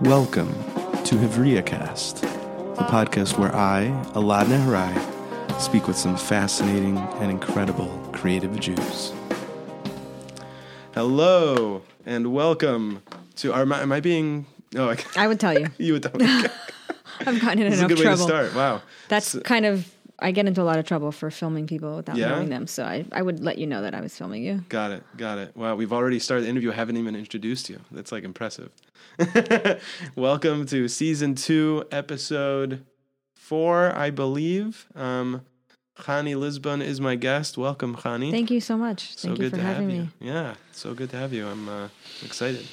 [0.00, 0.52] Welcome
[1.04, 7.88] to Hevria Cast, the podcast where I, Elad Nehorai, speak with some fascinating and incredible
[8.12, 9.12] creative Jews.
[10.94, 13.02] Hello and welcome
[13.36, 13.62] to our.
[13.62, 14.46] Am I, am I being?
[14.76, 15.68] Oh, I, I would tell you.
[15.78, 16.26] you would tell me.
[17.20, 18.26] I've gotten in This is a enough good way to trouble.
[18.26, 18.54] start.
[18.54, 18.82] Wow.
[19.08, 22.16] That's So- kind of I get into a lot of trouble for filming people without
[22.16, 22.28] Yeah?
[22.28, 22.66] knowing them.
[22.66, 24.64] So I, I would let you know that I was filming you.
[24.70, 25.02] Got it.
[25.18, 25.54] Got it.
[25.56, 26.72] Wow, we've already started the interview.
[26.72, 27.80] I haven't even introduced you.
[27.92, 28.70] That's like impressive.
[30.16, 32.84] Welcome to season two, episode
[33.34, 34.86] four, I believe.
[34.94, 35.42] Um,
[35.98, 37.56] Khani Lisbon is my guest.
[37.58, 38.30] Welcome, Khani.
[38.30, 39.16] Thank you so much.
[39.16, 40.10] so Thank you good for to having have me.
[40.20, 40.32] you.
[40.32, 41.46] Yeah, so good to have you.
[41.46, 41.88] I'm uh,
[42.24, 42.66] excited.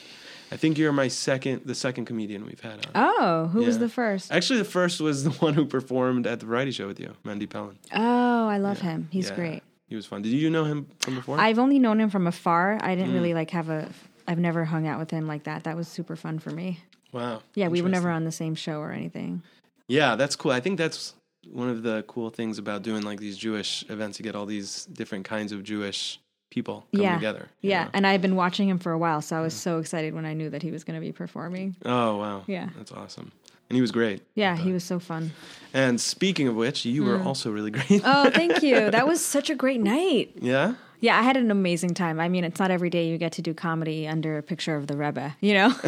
[0.53, 2.91] I think you're my second, the second comedian we've had on.
[2.95, 4.31] Oh, who was the first?
[4.31, 7.49] Actually, the first was the one who performed at the variety show with you, Mendy
[7.49, 7.77] Pellin.
[7.93, 9.07] Oh, I love him.
[9.11, 9.63] He's Yeah, great.
[9.87, 10.21] He was fun.
[10.21, 11.39] Did you know him from before?
[11.39, 12.77] I've only known him from afar.
[12.81, 12.97] I Mm.
[12.97, 13.89] didn't really like have a.
[14.27, 15.65] I've never hung out with him like that.
[15.65, 16.79] That was super fun for me.
[17.11, 17.41] wow.
[17.55, 19.43] Yeah, we were never on the same show or anything.
[19.87, 20.51] Yeah, that's cool.
[20.51, 21.13] I think that's
[21.51, 24.17] one of the cool things about doing like these Jewish events.
[24.17, 26.19] You get all these different kinds of Jewish
[26.53, 27.15] people coming Yeah.
[27.15, 27.47] together.
[27.61, 27.89] Yeah, know?
[27.95, 30.33] and I've been watching him for a while, so I was so excited when I
[30.33, 31.75] knew that he was going to be performing.
[31.83, 32.43] Oh wow.
[32.47, 32.69] Yeah.
[32.77, 33.31] That's awesome.
[33.69, 34.21] And he was great.
[34.35, 35.31] Yeah, he was so fun.
[35.73, 37.25] And speaking of which, you were mm.
[37.25, 38.01] also really great.
[38.05, 38.91] Oh, thank you.
[38.91, 40.33] That was such a great night.
[40.39, 40.75] yeah.
[41.03, 42.17] Yeah, I had an amazing time.
[42.21, 44.87] I mean, it's not every day you get to do comedy under a picture of
[44.87, 45.69] the Rebbe, you know?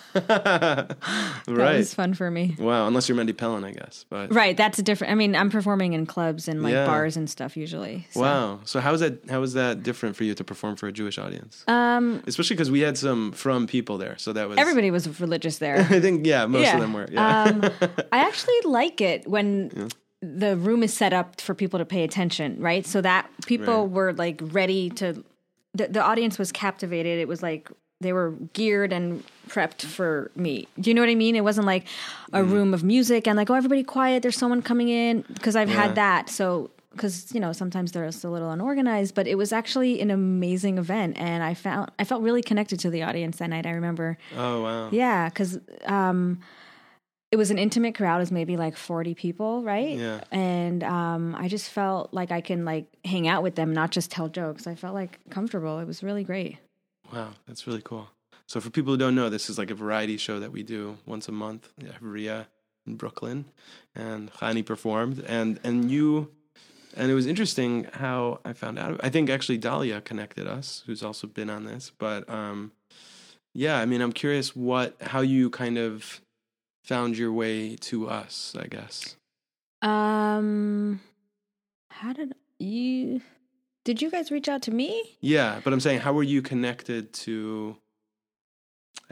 [0.12, 0.96] that
[1.48, 1.78] right.
[1.78, 2.54] was fun for me.
[2.56, 2.86] Wow.
[2.86, 4.04] Unless you're Mendy Pellin, I guess.
[4.08, 5.10] But Right, that's a different.
[5.10, 6.86] I mean, I'm performing in clubs and like Yeah.
[6.86, 8.06] bars and stuff usually.
[8.12, 8.60] so- wow.
[8.64, 9.28] So how is that?
[9.28, 11.64] How is that different for you to perform for a Jewish audience?
[11.66, 15.58] Um, Especially because we had some frum people there, so that was everybody was religious
[15.58, 15.78] there.
[15.90, 16.74] I think yeah, most yeah.
[16.74, 17.08] of them were.
[17.10, 17.42] Yeah.
[17.42, 17.64] um,
[18.12, 19.90] I actually like it when
[20.22, 22.86] the room is set up for people to pay attention, right?
[22.86, 23.90] So that people Right.
[23.92, 25.24] were like ready to.
[25.74, 27.18] The, the audience was captivated.
[27.20, 30.66] It was like they were geared and prepped for me.
[30.80, 31.36] Do you know what I mean?
[31.36, 31.86] It wasn't like
[32.32, 32.50] a Mm.
[32.50, 34.22] room of music and like, oh, everybody quiet.
[34.22, 35.76] There's someone coming in because I've Yeah.
[35.76, 36.28] had that.
[36.30, 40.10] So because you know sometimes they're just a little unorganized, but it was actually an
[40.10, 43.64] amazing event, and I found I felt really connected to the audience that night.
[43.64, 44.18] I remember.
[44.36, 44.88] oh wow.
[44.90, 46.40] Yeah, because um,
[47.32, 48.18] it was an intimate crowd.
[48.18, 49.96] Was maybe like forty people, right?
[49.96, 50.20] Yeah.
[50.30, 54.10] And um, I just felt like I can like hang out with them, not just
[54.10, 54.66] tell jokes.
[54.66, 55.78] I felt like comfortable.
[55.78, 56.58] It was really great.
[57.12, 58.08] Wow, that's really cool.
[58.46, 60.98] So for people who don't know, this is like a variety show that we do
[61.06, 62.48] once a month at Ria
[62.86, 63.44] in Brooklyn,
[63.94, 66.32] and Khani performed, and and you,
[66.96, 69.00] and it was interesting how I found out.
[69.04, 72.72] I think actually Dahlia connected us, who's also been on this, but um,
[73.54, 76.20] yeah, I mean, I'm curious what how you kind of
[76.82, 78.54] found your way to us.
[78.58, 79.16] I guess.
[79.82, 81.00] Um,
[81.90, 83.20] how did you?
[83.84, 85.02] Did you guys reach out to me?
[85.20, 87.76] Yeah, but I'm saying, how were you connected to?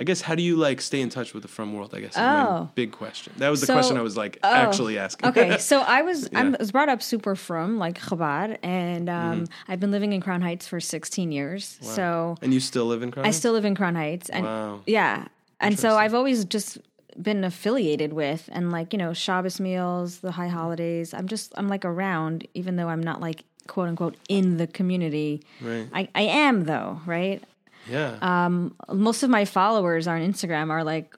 [0.00, 1.92] I guess how do you like stay in touch with the frum world?
[1.92, 2.68] I guess Oh.
[2.76, 3.32] big question.
[3.38, 5.30] That was the So- question I was like oh, actually asking.
[5.30, 9.72] Okay, so I was I was brought up super frum like Chabad, and um, Mm-hmm.
[9.72, 11.78] I've been living in Crown Heights for 16 years.
[11.80, 13.24] So and you still live in Crown?
[13.24, 13.36] Heights?
[13.36, 14.80] I still live in Crown Heights, and Wow.
[14.86, 15.26] yeah,
[15.58, 16.78] and so I've always just
[17.20, 21.12] been affiliated with, and like you know, Shabbos meals, the high holidays.
[21.14, 25.42] I'm just I'm like around, even though I'm not like quote unquote in the community.
[25.60, 25.88] Right.
[25.92, 27.42] I I am though, right?
[27.88, 28.18] Yeah.
[28.20, 31.16] Um, most of my followers on Instagram are like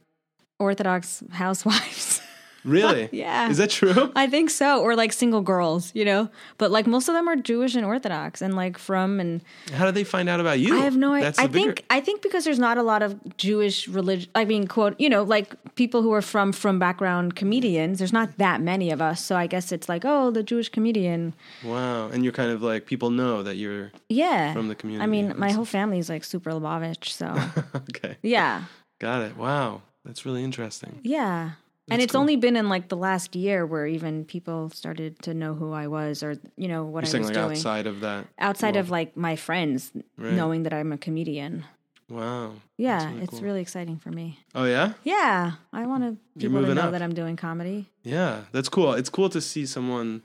[0.58, 2.20] Orthodox housewives.
[2.64, 3.08] really?
[3.12, 3.48] yeah.
[3.48, 4.12] Is that true?
[4.14, 6.28] I think so, or like single girls, you know.
[6.58, 9.94] But like most of them are Jewish and Orthodox, and like frum and How did
[9.94, 10.76] they find out about you?
[10.76, 11.32] I have no idea.
[11.38, 14.30] I bigger- think I think because there's not a lot of Jewish religion.
[14.34, 17.98] I mean, quote, you know, like people who are from from background comedians.
[17.98, 21.34] There's not that many of us, so I guess it's like, oh, the Jewish comedian.
[21.64, 22.08] Wow.
[22.08, 25.02] And you're kind of like people know that you're Yeah, From the community.
[25.04, 27.34] I mean, my whole family is like super Lubavitch, so
[27.74, 28.16] okay.
[28.22, 28.64] yeah,
[28.98, 29.36] Got it.
[29.36, 29.82] Wow.
[30.04, 31.00] That's really interesting.
[31.02, 31.52] yeah.
[31.90, 35.54] And it's only been in like the last year where even people started to know
[35.54, 38.00] who I was, or you know what You're I saying was like doing outside of
[38.00, 38.26] that.
[38.38, 38.86] outside world.
[38.86, 40.32] of like my friends Right.
[40.34, 41.64] knowing that I'm a comedian.
[42.08, 42.54] Wow.
[42.76, 43.40] Yeah, really it's cool.
[43.42, 44.38] really exciting for me.
[44.54, 44.94] Oh yeah?
[45.04, 46.92] Yeah, I want to people to know up.
[46.92, 47.86] that I'm doing comedy.
[48.02, 48.94] Yeah, that's cool.
[48.94, 50.22] It's cool to see someone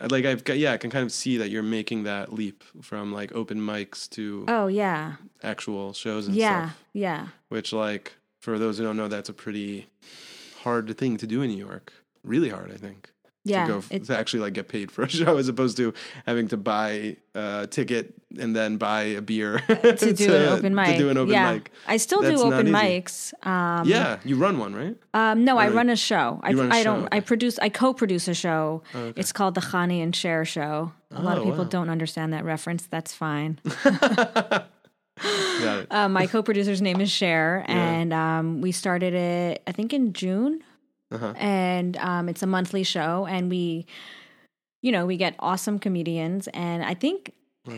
[0.00, 2.62] uh, like I've got yeah, I can kind of see that you're making that leap
[2.82, 6.84] from like open mics to Oh yeah, actual shows and yeah, stuff.
[6.92, 7.26] yeah.
[7.48, 9.88] Which like for those who don't know, that's a pretty
[10.68, 11.86] hard thing to do in New York.
[12.24, 13.00] Really hard, I think.
[13.44, 15.94] Yeah, to go f- to actually like get paid for a show as opposed to
[16.26, 18.04] having to buy a ticket
[18.42, 19.52] and then buy a beer
[20.02, 20.86] to do an open mic.
[20.92, 21.52] To do an open yeah.
[21.54, 21.70] mic.
[21.86, 23.32] I still That's do open mics.
[23.46, 24.96] Um, Yeah, you run one, right?
[25.14, 26.40] Um, no, I Or- run a show.
[26.42, 27.04] I, run a I show, don't.
[27.06, 27.16] okay.
[27.16, 27.58] I produce.
[27.66, 28.82] I co-produce a show.
[28.94, 29.18] okay.
[29.20, 30.92] It's called the Khani and Cher Show.
[31.10, 31.70] A lot Oh, of people wow.
[31.76, 32.82] don't understand that reference.
[32.86, 33.60] That's fine.
[35.90, 40.62] Uh, my co-producer's name is Cher, and um, we started it I think in June,
[41.10, 41.32] Uh-huh.
[41.36, 43.86] and um, it's a monthly show, and we,
[44.82, 47.32] you know, we get awesome comedians, and I think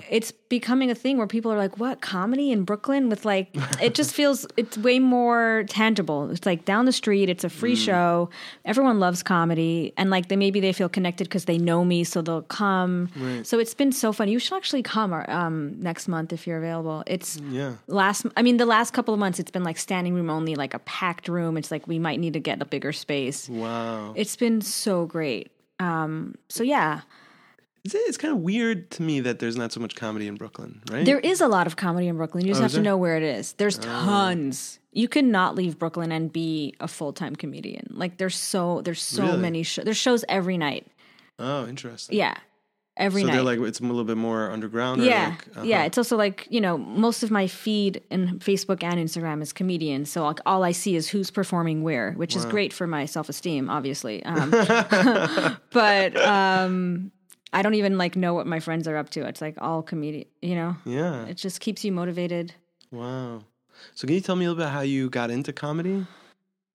[0.09, 3.49] it's becoming a thing where people are like, "What comedy in Brooklyn?" With like,
[3.82, 6.31] it just feels it's way more tangible.
[6.31, 7.29] It's like down the street.
[7.29, 7.85] It's a free Mm.
[7.85, 8.31] show.
[8.65, 12.23] Everyone loves comedy, and like they maybe they feel connected because they know me, so
[12.23, 13.09] they'll come.
[13.17, 13.44] Right.
[13.44, 14.29] So it's been so fun.
[14.29, 17.03] You should actually come or, um, next month if you're available.
[17.09, 17.75] It's Yeah.
[17.88, 20.73] last i mean the last couple of months it's been like standing room only like
[20.75, 24.12] a packed room it's like we might need to get a bigger space Wow.
[24.15, 25.50] it's been so great
[25.81, 27.00] um so yeah
[27.85, 30.82] It's, it's kind of weird to me that there's not so much comedy in Brooklyn,
[30.91, 31.05] right?
[31.06, 32.44] there is a lot of comedy in brooklyn.
[32.44, 33.53] You just Oh, have to know where it is.
[33.55, 34.79] There's tons.
[34.93, 37.87] You cannot leave brooklyn and be a full-time comedian.
[37.91, 39.38] Like there's so there's so Really?
[39.38, 40.87] many shows there's shows every night.
[41.38, 42.19] Oh, interesting.
[42.19, 42.35] yeah.
[42.97, 43.35] Every so night.
[43.35, 45.00] they're like it's a little bit more underground.
[45.00, 45.29] Or yeah.
[45.29, 45.62] like, uh-huh.
[45.65, 45.85] yeah.
[45.85, 50.11] It's also like you know most of my feed in facebook and instagram is comedians
[50.12, 53.71] so like all i see is who's performing where which is great for my self-esteem
[53.71, 54.23] obviously.
[54.27, 54.50] Um,
[55.73, 57.11] but um
[57.52, 60.26] i don't even like know what my friends are up to it's like all comedian
[60.43, 61.25] you know Yeah.
[61.26, 62.55] it just keeps you motivated
[62.93, 63.44] Wow.
[63.94, 66.05] So can you tell me a little bit how you got into comedy?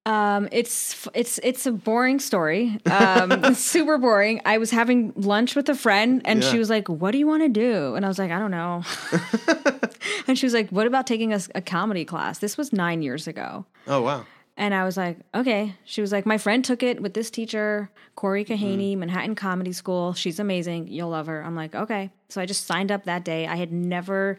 [0.06, 2.80] Um, it's it's it's a boring story.
[2.86, 4.40] Um, super boring.
[4.46, 7.44] I was having lunch with a friend, and she was like, "What do you want
[7.44, 8.84] to do?" And I was like, "I don't know."
[10.28, 13.28] and she was like, "What about taking a, a comedy class?" This was nine years
[13.28, 14.26] ago, Oh wow.
[14.58, 17.90] And I was like, "Okay." She was like, "My friend took it with this teacher,
[18.16, 20.14] Corey Kahaney, Manhattan Comedy School.
[20.14, 20.88] She's amazing.
[20.88, 23.48] You'll love her." I'm like, "Okay." So I just signed up that day.
[23.48, 24.38] I had never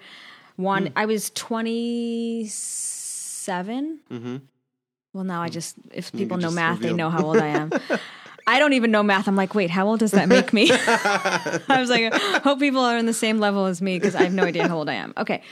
[0.57, 0.93] won.
[0.97, 4.01] I was 27.
[4.11, 4.37] Mm-hmm.
[5.13, 7.71] Well, now I just, if people know math, they know how old I am.
[8.47, 9.27] I don't even know math.
[9.27, 10.71] I'm like, wait, how old does that make me?
[10.71, 14.35] I was like, hope people are in the same level as me because I have
[14.35, 15.13] no idea how old I am.
[15.17, 15.43] Okay.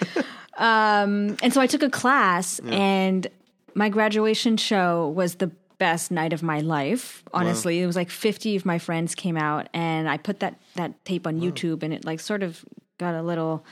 [0.58, 3.26] Um, and so I took a class, and
[3.74, 7.22] my graduation show was the best night of my life.
[7.32, 11.04] Honestly, it was like 50 of my friends came out, and I put that that
[11.04, 12.64] tape on YouTube, and it like sort of
[12.98, 13.64] got a little.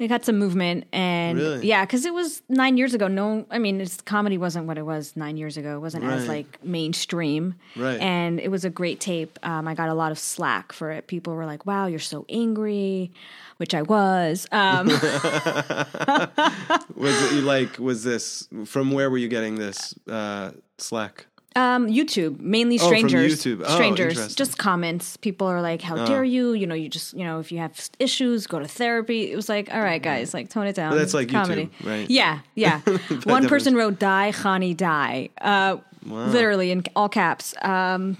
[0.00, 1.66] It got some movement, and Really?
[1.68, 3.06] yeah, because it was nine years ago.
[3.06, 5.76] No, I mean, it's comedy wasn't what it was nine years ago.
[5.76, 8.00] It wasn't as like mainstream, Right.
[8.00, 9.38] And it was a great tape.
[9.42, 11.06] Um, I got a lot of slack for it.
[11.06, 13.12] People were like, "Wow, you're so angry,"
[13.58, 14.46] which I was.
[14.50, 14.88] Um,
[16.96, 17.78] Was it like?
[17.78, 21.26] Was this from where were you getting this uh, Slack?
[21.56, 23.44] Um, YouTube, mainly from strangers.
[23.44, 23.62] YouTube.
[23.66, 25.16] Oh, strangers, just comments.
[25.16, 27.90] People are like, "How dare you?" You know, you just, you know, if you have
[27.98, 29.32] issues, go to therapy.
[29.32, 30.92] It was like, all right, guys, like tone it down.
[30.92, 31.66] But that's like comedy.
[31.80, 32.08] YouTube, right?
[32.10, 32.80] Yeah, yeah.
[33.24, 37.54] One person wrote "Die, Khani, die," uh, literally in all caps.
[37.62, 38.16] Um,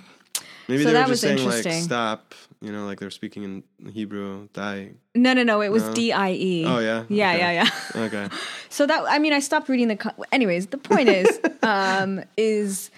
[0.67, 1.83] Maybe So they that were was just saying like interesting.
[1.85, 2.35] stop.
[2.63, 3.43] You know, like they're speaking
[3.79, 4.49] in Hebrew.
[4.53, 4.91] Die.
[5.15, 5.63] no, no, no.
[5.63, 6.65] It was D I E.
[6.67, 7.05] Oh yeah.
[7.09, 7.39] Yeah, Okay.
[7.39, 7.53] yeah,
[7.95, 8.03] yeah.
[8.07, 8.29] Okay.
[8.73, 9.97] So that I mean, I stopped reading the.
[9.97, 12.91] Co- Anyways, the point is, um, is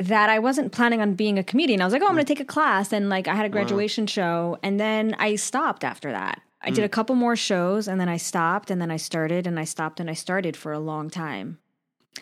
[0.00, 1.80] that I wasn't planning on being a comedian.
[1.80, 2.36] I was like, oh, I'm going to mm.
[2.36, 6.12] take a class, and like I had a graduation show, and then I stopped after
[6.12, 6.40] that.
[6.62, 6.86] I did mm.
[6.86, 10.00] a couple more shows, and then I stopped, and then I started, and I stopped,
[10.00, 11.58] and I started for a long time.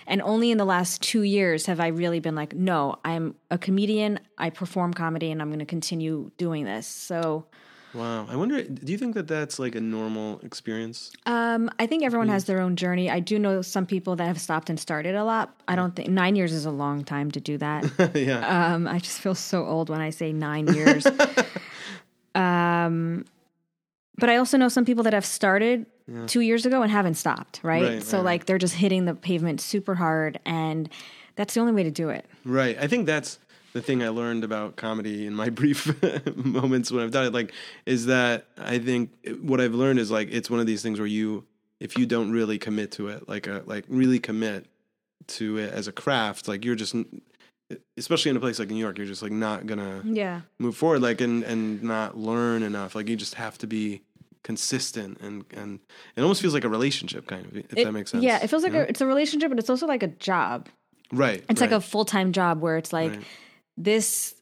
[0.06, 3.58] And only in the last two years have I really been like, no, I'm a
[3.58, 4.20] comedian.
[4.36, 6.86] I perform comedy, and I'm going to continue doing this.
[6.86, 7.46] So.
[7.94, 8.26] Wow.
[8.28, 8.62] I wonder.
[8.62, 11.12] Do you think that that's like a normal experience?
[11.24, 13.10] Um, I think everyone has their own journey.
[13.10, 15.58] I do know some people that have stopped and started a lot.
[15.66, 18.12] I don't think nine years is a long time to do that.
[18.14, 18.74] yeah.
[18.74, 21.06] um, I just feel so old when I say nine years.
[22.34, 23.24] um,
[24.18, 25.86] but I also know some people that have started
[26.26, 27.60] two years ago and haven't stopped.
[27.62, 27.82] Right.
[27.82, 30.88] Right, so right, like they're just hitting the pavement super hard, and
[31.34, 32.26] that's the only way to do it.
[32.44, 32.76] Right.
[32.78, 33.38] I think that's
[33.76, 35.80] the thing I learned about comedy in my brief
[36.34, 37.32] moments when I've done it.
[37.34, 37.52] Like,
[37.84, 39.10] is that I think
[39.42, 41.44] what I've learned is like it's one of these things where you,
[41.78, 44.66] if you don't really commit to it, like a like really commit
[45.38, 46.94] to it as a craft, like you're just,
[47.98, 50.40] especially in a place like New York, you're just like not gonna Yeah.
[50.58, 52.94] move forward, like and and not learn enough.
[52.94, 54.02] Like you just have to be
[54.42, 55.80] consistent and and
[56.14, 58.22] it almost feels like a relationship kind of if It- that makes sense.
[58.22, 60.68] Yeah, it feels like a, it's a relationship, but it's also like a job.
[61.12, 61.44] right.
[61.50, 63.24] It's like a full time job where it's like right.
[63.76, 64.34] This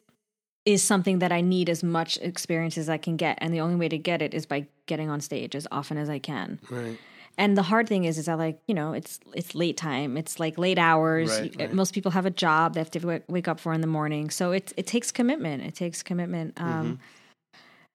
[0.65, 3.77] is something that I need as much experience as I can get, and the only
[3.77, 6.59] way to get it is by getting on stage as often as I can.
[6.71, 6.99] right.
[7.37, 10.39] And the hard thing is, is that like you know, it's it's late time, it's
[10.39, 11.31] like late hours.
[11.31, 11.73] Right, right.
[11.73, 14.31] Most people have a job they have to wake, wake up for in the morning,
[14.31, 15.65] so it it takes commitment.
[15.65, 16.55] It takes commitment.
[16.61, 16.95] Um, Mm-hmm.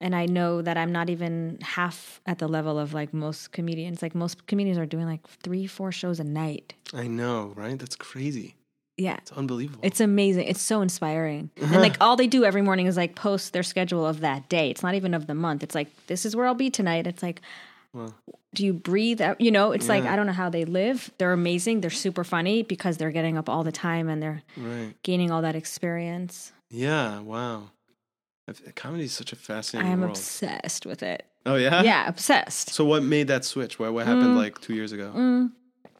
[0.01, 4.01] And I know that I'm not even half at the level of like most comedians.
[4.01, 6.74] Like most comedians are doing like three, four shows a night.
[6.93, 7.77] I know, right?
[7.77, 8.55] That's crazy.
[9.00, 9.79] Yeah, It's unbelievable.
[9.84, 10.48] It's amazing.
[10.48, 11.50] It's so inspiring.
[11.62, 14.70] And like all they do every morning is like post their schedule of that day.
[14.70, 15.63] It's not even of the month.
[15.63, 17.08] It's like this is where I'll be tonight.
[17.08, 17.41] It's like
[17.94, 18.13] Well,
[18.53, 19.39] do you breathe out?
[19.39, 21.12] You know, it's like I don't know how they live.
[21.18, 21.82] They're amazing.
[21.82, 24.94] They're super funny because they're getting up all the time and they're right.
[25.03, 26.51] gaining all that experience.
[26.70, 27.20] Yeah.
[27.22, 27.72] Wow.
[28.75, 30.12] Comedy is such a fascinating I am world.
[30.18, 31.25] obsessed with it.
[31.46, 31.84] oh yeah.
[31.84, 32.72] yeah, obsessed.
[32.72, 33.77] So what made that switch?
[33.79, 34.38] What what happened Mm.
[34.38, 35.12] like two years ago?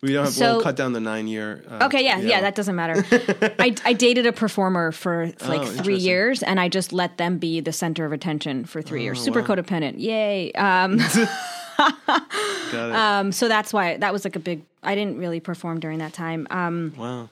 [0.01, 0.34] We don't have.
[0.34, 1.63] So- we'll cut down the nine year.
[1.70, 3.03] Uh, Okay, yeah, yeah, that doesn't matter.
[3.60, 7.38] I, I dated a performer for like Oh, three years, and I just let them
[7.38, 9.22] be the center of attention for three years.
[9.22, 9.48] Super wow.
[9.48, 10.51] codependent, yay!
[10.53, 10.98] Um,
[11.77, 12.96] Got it.
[12.96, 14.63] um, so that's why that was like a big.
[14.84, 16.48] I didn't really perform during that time.
[16.50, 17.29] Um, wow.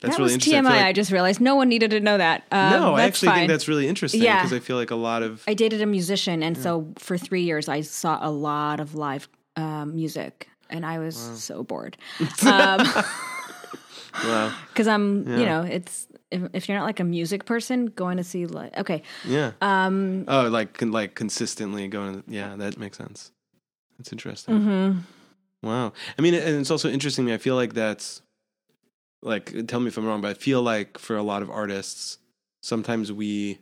[0.00, 0.62] That's that really was interesting.
[0.62, 0.66] TMI.
[0.66, 2.44] I feel I, just realized no one needed to know that.
[2.52, 3.38] Um, no, I actually fine.
[3.40, 4.42] think that's really interesting Yeah.
[4.42, 7.42] because I feel like a lot of I dated a musician, and so for three
[7.42, 9.26] years I saw a lot of live
[9.56, 11.96] um, music, and I was so bored.
[12.42, 18.16] wow, Because I'm, you know, it's if, if you're not like a music person, going
[18.16, 19.52] to see like okay, yeah.
[19.60, 20.24] Um.
[20.28, 22.22] Oh, like like consistently going.
[22.26, 23.32] Yeah, that makes sense.
[23.98, 24.60] That's interesting.
[24.60, 24.98] Mm-hmm.
[25.62, 25.92] Wow.
[26.18, 27.34] I mean, and it's also interesting to me.
[27.34, 28.22] I feel like that's
[29.22, 32.18] like, tell me if I'm wrong, but I feel like for a lot of artists,
[32.62, 33.58] sometimes we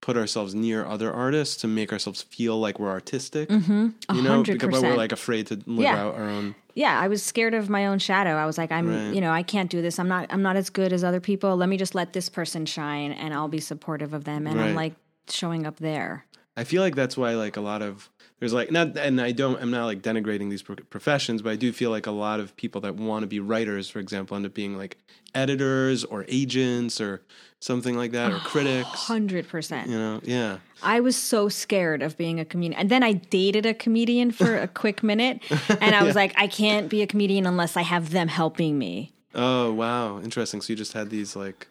[0.00, 3.48] put ourselves near other artists to make ourselves feel like we're artistic.
[3.48, 3.88] Mm-hmm.
[4.14, 5.96] You know, because but we're like afraid to live Yeah.
[6.04, 6.54] out our own.
[6.74, 8.34] Yeah, I was scared of my own shadow.
[8.36, 9.14] I was like, I'm, Right.
[9.14, 9.98] you know, I can't do this.
[9.98, 11.56] I'm not, I'm not as good as other people.
[11.56, 14.46] Let me just let this person shine, and I'll be supportive of them.
[14.46, 14.68] And Right.
[14.68, 14.94] I'm like
[15.28, 16.26] showing up there.
[16.56, 19.60] I feel like that's why like a lot of there's like not and I don't
[19.60, 22.80] I'm not like denigrating these professions, but I do feel like a lot of people
[22.82, 24.98] that want to be writers, for example, end up being like
[25.34, 27.22] editors or agents or
[27.60, 28.88] something like that or critics.
[28.88, 29.88] Hundred percent.
[29.88, 30.58] You know, yeah.
[30.82, 32.78] I was so scared of being a comedian.
[32.78, 35.42] And then I dated a comedian for a quick minute.
[35.80, 39.12] And I was like, I can't be a comedian unless I have them helping me.
[39.34, 40.60] Oh wow, interesting.
[40.60, 41.68] So you just had these like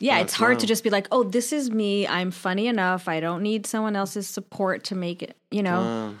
[0.00, 2.06] Yeah, That's it's hard to just be like, oh, this is me.
[2.06, 3.06] I'm funny enough.
[3.08, 5.80] I don't need someone else's support to make it, you know?
[5.80, 6.14] wow.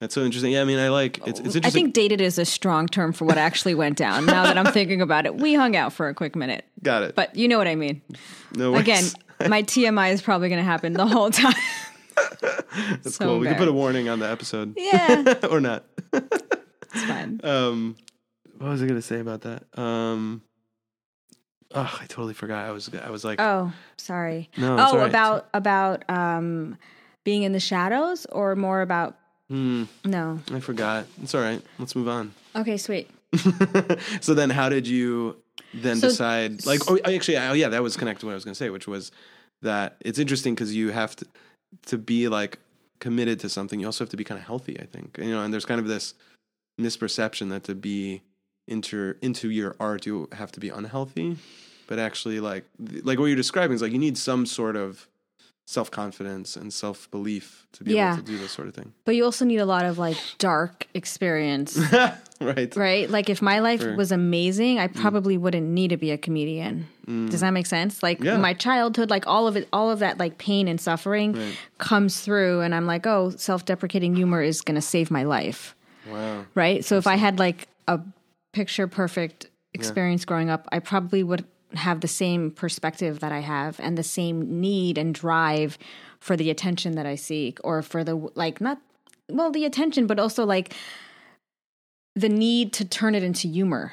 [0.00, 0.52] That's so interesting.
[0.52, 3.24] Yeah, I mean, I like it's it's I think dated is a strong term for
[3.24, 4.26] what actually went down.
[4.26, 7.16] Now that I'm thinking about it, we hung out for a quick minute, Got it.
[7.16, 8.00] but you know what I mean.
[8.54, 8.82] no worries.
[8.82, 9.04] Again,
[9.48, 11.52] my TMI is probably going to happen the whole time.
[12.40, 13.38] that's so cool.
[13.40, 15.84] We can put a warning on the episode Yeah, or not.
[16.12, 17.40] it's fine.
[17.44, 17.96] Um,
[18.58, 19.64] what was I going to say about that?
[19.76, 20.42] Um,
[21.74, 22.66] oh, I totally forgot.
[22.66, 24.50] I was I was like, Oh, sorry.
[24.56, 25.08] No, it's oh, right.
[25.08, 26.76] about about um
[27.24, 29.16] being in the shadows or more about
[29.48, 30.40] hmm, no.
[30.52, 31.06] I forgot.
[31.22, 31.62] It's all right.
[31.78, 32.32] Let's move on.
[32.56, 33.10] Okay, sweet.
[34.20, 35.36] so then, how did you
[35.74, 36.64] then So- decide?
[36.64, 38.70] Like, oh, actually, oh yeah, that was connected to what I was going to say,
[38.70, 39.12] which was
[39.62, 41.26] that it's interesting because you have to
[41.86, 42.58] to be like
[43.00, 43.78] committed to something.
[43.80, 44.78] You also have to be kind of healthy.
[44.80, 46.14] I think you know, and there's kind of this
[46.80, 48.22] misperception that to be
[48.68, 51.36] into into your art, you have to be unhealthy.
[51.86, 52.64] But actually, like
[53.02, 55.08] like what you're describing is like you need some sort of
[55.66, 58.14] self confidence and self belief to be Yeah.
[58.14, 60.16] able to do this sort of thing, But you also need a lot of like
[60.38, 61.76] dark experience,
[62.40, 62.74] right?
[62.76, 63.10] right?
[63.10, 63.94] Like if my life Sure.
[63.96, 64.94] was amazing, I mm.
[64.94, 66.86] probably wouldn't need to be a comedian.
[67.06, 67.28] Mm.
[67.30, 68.02] Does that make sense?
[68.02, 68.38] Like Yeah.
[68.38, 71.56] my childhood, like all of it, all of that like pain and suffering Right.
[71.78, 75.74] comes through and I'm like, "Oh, self-deprecating humor is going to save my life."
[76.10, 76.46] Wow.
[76.54, 76.82] right?
[76.84, 78.00] So if I had like a
[78.58, 83.78] picture perfect experience growing up, I probably would have the same perspective that I have
[83.78, 85.78] and the same need and drive
[86.18, 88.80] for the attention that I seek or for the like not
[89.30, 90.74] well the attention but also like
[92.16, 93.92] the need to turn it into humor,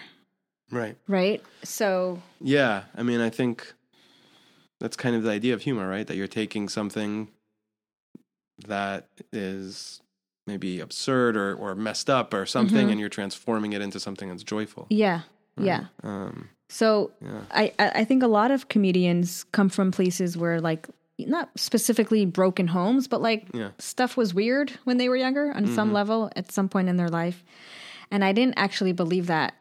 [0.71, 0.97] Right.
[1.07, 1.43] right?
[1.61, 3.71] So Yeah, I mean, I think
[4.79, 6.07] that's kind of the idea of humor, right?
[6.07, 7.27] That you're taking something
[8.67, 10.01] that is
[10.47, 12.89] maybe absurd or, or messed up or something, Mm-hmm.
[12.91, 14.87] and you're transforming it into something that's joyful.
[14.89, 15.21] yeah,
[15.57, 15.85] yeah.
[16.03, 17.41] Um, So Yeah.
[17.51, 20.87] I I think a lot of comedians come from places where like
[21.17, 23.69] not specifically broken homes, but like Yeah.
[23.79, 27.09] stuff was weird when they were younger on some level at some point in their
[27.09, 27.43] life.
[28.11, 29.53] And I didn't actually believe that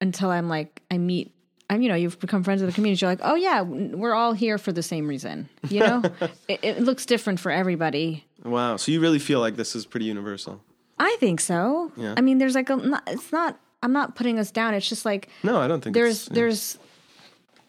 [0.00, 1.32] until I'm like I meet
[1.70, 3.00] I'm you know you've become friends with the community.
[3.00, 5.48] You're like oh yeah we're all here for the same reason.
[5.70, 6.02] You know
[6.48, 8.24] it, it looks different for everybody.
[8.44, 8.76] Wow.
[8.76, 10.62] So you really feel like this is pretty universal?
[10.98, 11.92] I think so.
[11.96, 12.14] Yeah.
[12.16, 14.74] I mean there's like a it's not I'm not putting us down.
[14.74, 16.34] It's just like No, I don't think there's it's, yeah.
[16.34, 16.78] there's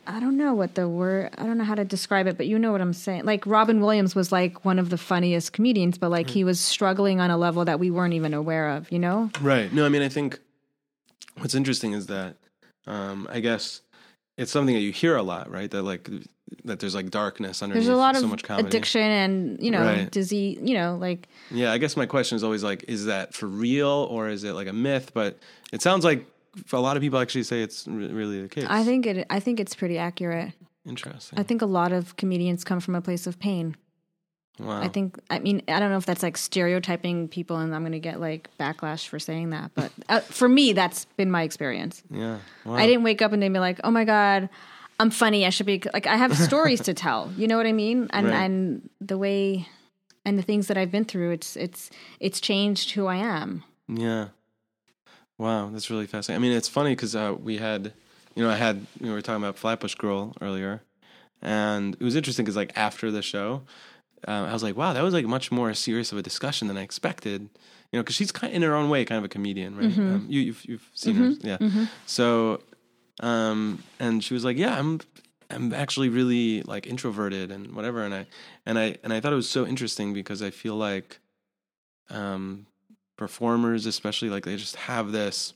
[0.06, 2.58] I don't know what the word I don't know how to describe it, but you
[2.58, 3.26] know what I'm saying.
[3.26, 7.20] Like Robin Williams was like one of the funniest comedians, but like he was struggling
[7.20, 9.30] on a level that we weren't even aware of, you know?
[9.42, 9.70] Right.
[9.70, 10.38] No, I mean, I think
[11.36, 12.36] what's interesting is that
[12.86, 13.82] um, I guess
[14.38, 15.70] it's something that you hear a lot, right?
[15.70, 16.08] That like
[16.64, 18.68] that there's like darkness underneath There's a lot so of much comedy.
[18.68, 20.10] addiction and, you know, Right.
[20.10, 23.46] disease, you know, like Yeah, I guess my question is always like, is that for
[23.46, 25.10] real or is it like a myth?
[25.12, 25.38] But
[25.72, 26.24] it sounds like
[26.72, 28.66] a lot of people actually say it's really the case.
[28.68, 30.52] I think it I think it's pretty accurate.
[30.86, 31.38] interesting.
[31.38, 33.76] I think a lot of comedians come from a place of pain.
[34.58, 34.80] Wow.
[34.80, 37.92] I think I mean I don't know if that's like stereotyping people and I'm going
[37.92, 42.02] to get like backlash for saying that, but uh, for me that's been my experience.
[42.10, 42.38] yeah.
[42.64, 42.74] Wow.
[42.74, 44.48] I didn't wake up and then be like, "Oh my god,
[44.98, 45.46] I'm funny.
[45.46, 48.08] I should be like I have stories to tell." You know what I mean?
[48.10, 48.34] And Right.
[48.34, 49.68] and the way
[50.24, 53.62] and the things that I've been through, it's it's it's changed who I am.
[53.88, 54.28] Yeah.
[55.38, 56.42] Wow, that's really fascinating.
[56.42, 57.92] I mean, it's funny because uh, we had,
[58.34, 60.82] you know, I had, you know, we were talking about Flatbush Girl earlier,
[61.40, 63.62] and it was interesting because, like, after the show,
[64.26, 66.76] um, I was like, wow, that was like much more serious of a discussion than
[66.76, 67.42] I expected.
[67.92, 69.90] You know, because she's kind of, in her own way, kind of a comedian, right?
[70.14, 71.58] Um, you, you've you've seen her, yeah.
[72.06, 72.60] So,
[73.20, 75.00] um, and she was like, yeah, I'm.
[75.50, 78.26] I'm actually really like introverted and whatever, and I
[78.66, 81.20] and I and I thought it was so interesting because I feel like
[82.10, 82.66] um,
[83.16, 85.54] performers, especially like they just have this.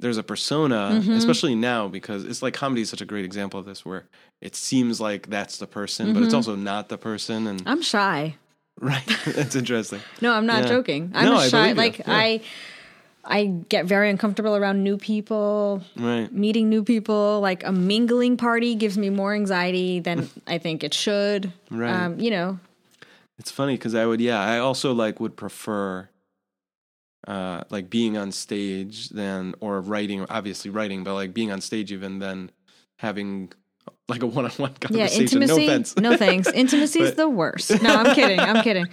[0.00, 3.66] There's a persona, especially now, because it's like comedy is such a great example of
[3.66, 4.04] this, where
[4.40, 8.34] it seems like that's the person, but it's also not the person, and I'm shy.
[8.80, 10.00] right, that's interesting.
[10.20, 10.68] No, I'm not Yeah.
[10.68, 11.12] joking.
[11.14, 11.68] I'm No, shy.
[11.68, 11.74] you.
[11.74, 12.04] Like Yeah.
[12.08, 12.40] I
[13.26, 17.38] I get very uncomfortable around new people, Right, meeting new people.
[17.40, 21.52] Like a mingling party gives me more anxiety than I think it should.
[21.70, 21.90] Right.
[21.94, 22.58] Um, you know,
[23.38, 26.08] it's funny because I would, yeah, I also like would prefer.
[27.26, 31.90] Uh, like being on stage than or writing obviously writing but like being on stage
[31.90, 32.50] even than
[32.98, 33.50] having
[34.08, 35.54] like a one-on-one yeah, conversation intimacy.
[35.54, 36.48] no offense no thanks.
[36.54, 37.82] Intimacy is the worst.
[37.82, 38.38] No, I'm kidding.
[38.38, 38.86] I'm kidding.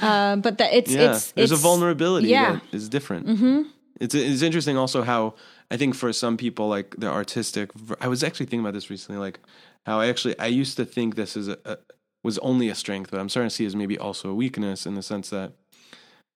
[0.00, 2.52] Um, but that it's yeah, it's there's it's, a vulnerability yeah.
[2.52, 3.26] that is different.
[3.26, 3.62] Mm-hmm.
[4.00, 5.34] It's it's interesting also how
[5.70, 7.70] I think for some people like the artistic.
[8.00, 9.40] I was actually thinking about this recently, like
[9.84, 11.78] how I actually I used to think this is a, a
[12.22, 14.94] was only a strength, but I'm starting to see as maybe also a weakness in
[14.94, 15.54] the sense that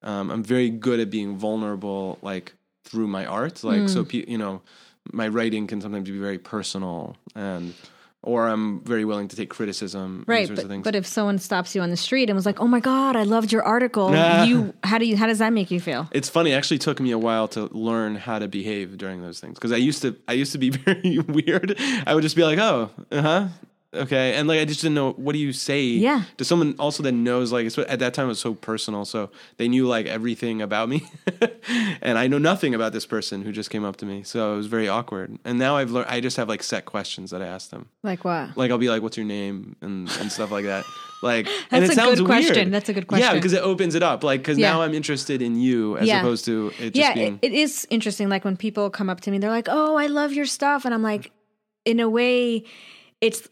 [0.04, 3.64] um, I'm very good at being vulnerable, like through my art.
[3.64, 3.90] Like Mm.
[3.90, 4.62] so, pe- you know,
[5.12, 7.75] my writing can sometimes be very personal and.
[8.26, 10.82] Or I'm very willing to take criticism, Right, but, things.
[10.82, 13.23] but if someone stops you on the street and was like, "Oh my god, I
[13.25, 14.44] loved your article," Nah.
[14.49, 16.08] you how do you how does that make you feel?
[16.11, 16.52] It's funny.
[16.52, 19.73] It actually took me a while to learn how to behave during those things because
[19.73, 20.17] I used to.
[20.26, 21.76] I used to be very weird.
[22.06, 23.49] I would just be like, "Oh, uh huh,
[23.95, 25.83] okay," and like I just didn't know what do you say.
[25.83, 26.23] Yeah.
[26.39, 29.30] To someone also that knows like it's, at that time it was so personal, so
[29.57, 31.02] they knew like everything about me,
[32.02, 34.23] and I know nothing about this person who just came up to me.
[34.23, 35.39] So it was very awkward.
[35.45, 36.09] And now I've learned.
[36.11, 37.89] I just have like set questions that I ask them.
[38.02, 38.57] Like what?
[38.57, 40.85] Like I'll be like, "What's your name?" and and stuff like that.
[41.23, 42.54] Like, and it a sounds good question.
[42.54, 42.73] weird.
[42.73, 43.26] That's a good question.
[43.26, 44.23] Yeah, because it opens it up.
[44.23, 44.73] Like, because Yeah.
[44.73, 46.21] now I'm interested in you as Yeah.
[46.21, 47.39] opposed to it just yeah, being.
[47.41, 48.28] it, it is interesting.
[48.28, 50.93] Like when people come up to me, they're like, "Oh, I love your stuff," and
[50.93, 51.33] I'm like,
[51.87, 52.65] in a way,
[53.23, 53.49] it's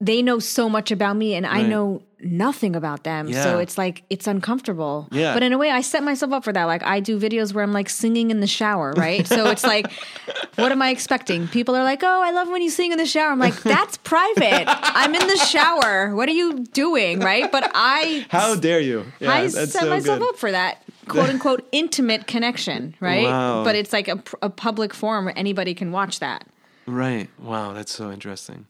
[0.00, 3.28] they know so much about me, and I know nothing about them.
[3.28, 3.42] Yeah.
[3.42, 5.08] So it's like it's uncomfortable.
[5.10, 5.34] Yeah.
[5.34, 6.64] But in a way, I set myself up for that.
[6.64, 9.26] Like I do videos where I'm like singing in the shower, right?
[9.26, 9.90] so it's like,
[10.56, 11.48] what am I expecting?
[11.48, 13.96] People are like, "Oh, I love when you sing in the shower." I'm like, "That's
[14.04, 14.64] private.
[14.66, 16.14] I'm in the shower.
[16.14, 17.50] What are you doing?" Right?
[17.50, 19.04] But I How dare you?
[19.20, 20.28] Yeah, I set so myself good.
[20.30, 23.24] up for that quote unquote intimate connection, right?
[23.24, 23.64] Wow.
[23.64, 26.46] But it's like a, a public forum where anybody can watch that.
[26.86, 27.28] Right.
[27.38, 28.66] Wow, that's so interesting.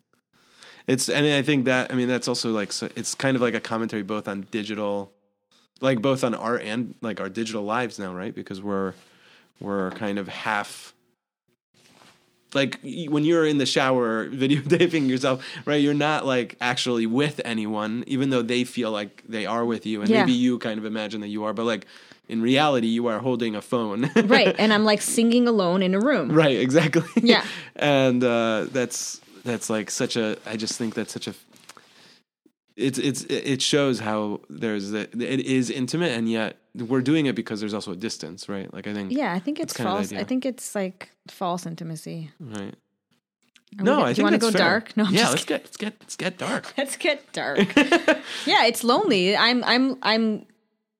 [0.86, 3.54] It's and I think that I mean that's also like so it's kind of like
[3.54, 5.12] a commentary both on digital
[5.80, 8.34] like both on art and like our digital lives now, right?
[8.34, 8.94] Because we're
[9.60, 10.94] we're kind of half
[12.54, 15.80] like when you're in the shower videotaping yourself, right?
[15.80, 20.00] You're not like actually with anyone, even though they feel like they are with you,
[20.02, 20.20] and Yeah.
[20.20, 21.86] maybe you kind of imagine that you are, but like
[22.28, 24.54] in reality, you are holding a phone, Right.
[24.58, 26.30] and I'm like singing alone in a room.
[26.32, 27.04] Right, exactly.
[27.22, 27.44] Yeah.
[27.76, 30.36] and uh, that's that's like such a.
[30.44, 31.34] I just think that's such a.
[32.76, 37.34] It's it's it shows how there's a, it is intimate and yet we're doing it
[37.34, 38.72] because there's also a distance, right?
[38.72, 40.20] Like I think Yeah, I think it's That's kind of the false.
[40.20, 42.30] I think it's like false intimacy.
[42.38, 42.74] right.
[43.78, 44.58] Are no, we, I do think you want to go fair.
[44.58, 44.96] dark?
[44.96, 46.72] No, I'm yeah, just let's get let's get let's get dark.
[46.78, 47.58] Let's get dark.
[48.46, 49.36] yeah, it's lonely.
[49.36, 50.46] I'm I'm I'm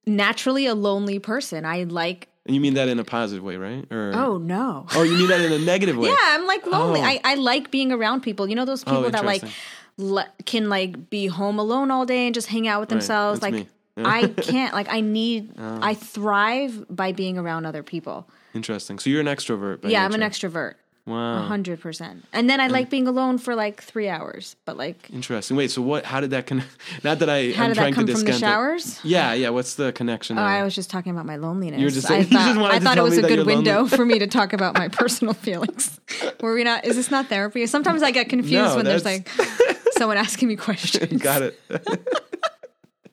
[0.07, 1.65] naturally a lonely person.
[1.65, 3.85] I like And you mean that in a positive way, right?
[3.93, 4.87] Or Oh no.
[4.95, 6.09] oh, you mean that in a negative way?
[6.17, 7.01] Yeah, I'm like lonely.
[7.01, 7.05] Oh.
[7.05, 8.49] I, I like being around people.
[8.49, 9.43] You know those oh, people that like
[9.97, 13.41] le- can like be home alone all day and just hang out with themselves.
[13.41, 13.67] that's Like.
[13.99, 14.05] Oh.
[14.05, 14.75] I can't.
[14.75, 15.53] Like I need.
[15.59, 15.79] Oh.
[15.83, 18.29] I thrive by being around other people.
[18.55, 18.99] Interesting.
[18.99, 19.89] So you're an extrovert.
[19.89, 20.75] Yeah, I'm an extrovert.
[21.07, 21.42] Wow.
[21.42, 22.25] hundred percent.
[22.33, 24.57] And then I like being alone for like three hours.
[24.64, 25.57] But like, Interesting.
[25.57, 25.71] Wait.
[25.71, 26.05] So what?
[26.05, 26.69] How did that connect?
[27.05, 27.53] Not that I.
[27.53, 28.47] how I'm did trying that come to from the discount it.
[28.47, 29.01] showers?
[29.05, 29.51] Yeah, yeah.
[29.51, 30.37] What's the connection?
[30.37, 30.49] Oh, there?
[30.51, 31.79] I was just talking about my loneliness.
[31.79, 33.97] You were just I thought, just I to thought it was a good window lonely.
[33.97, 36.01] for me to talk about my personal feelings.
[36.40, 36.85] Were we not?
[36.85, 37.66] Is this not therapy?
[37.66, 39.29] Sometimes I get confused No, when there's like
[39.92, 41.23] someone asking me questions.
[41.23, 41.61] Got it.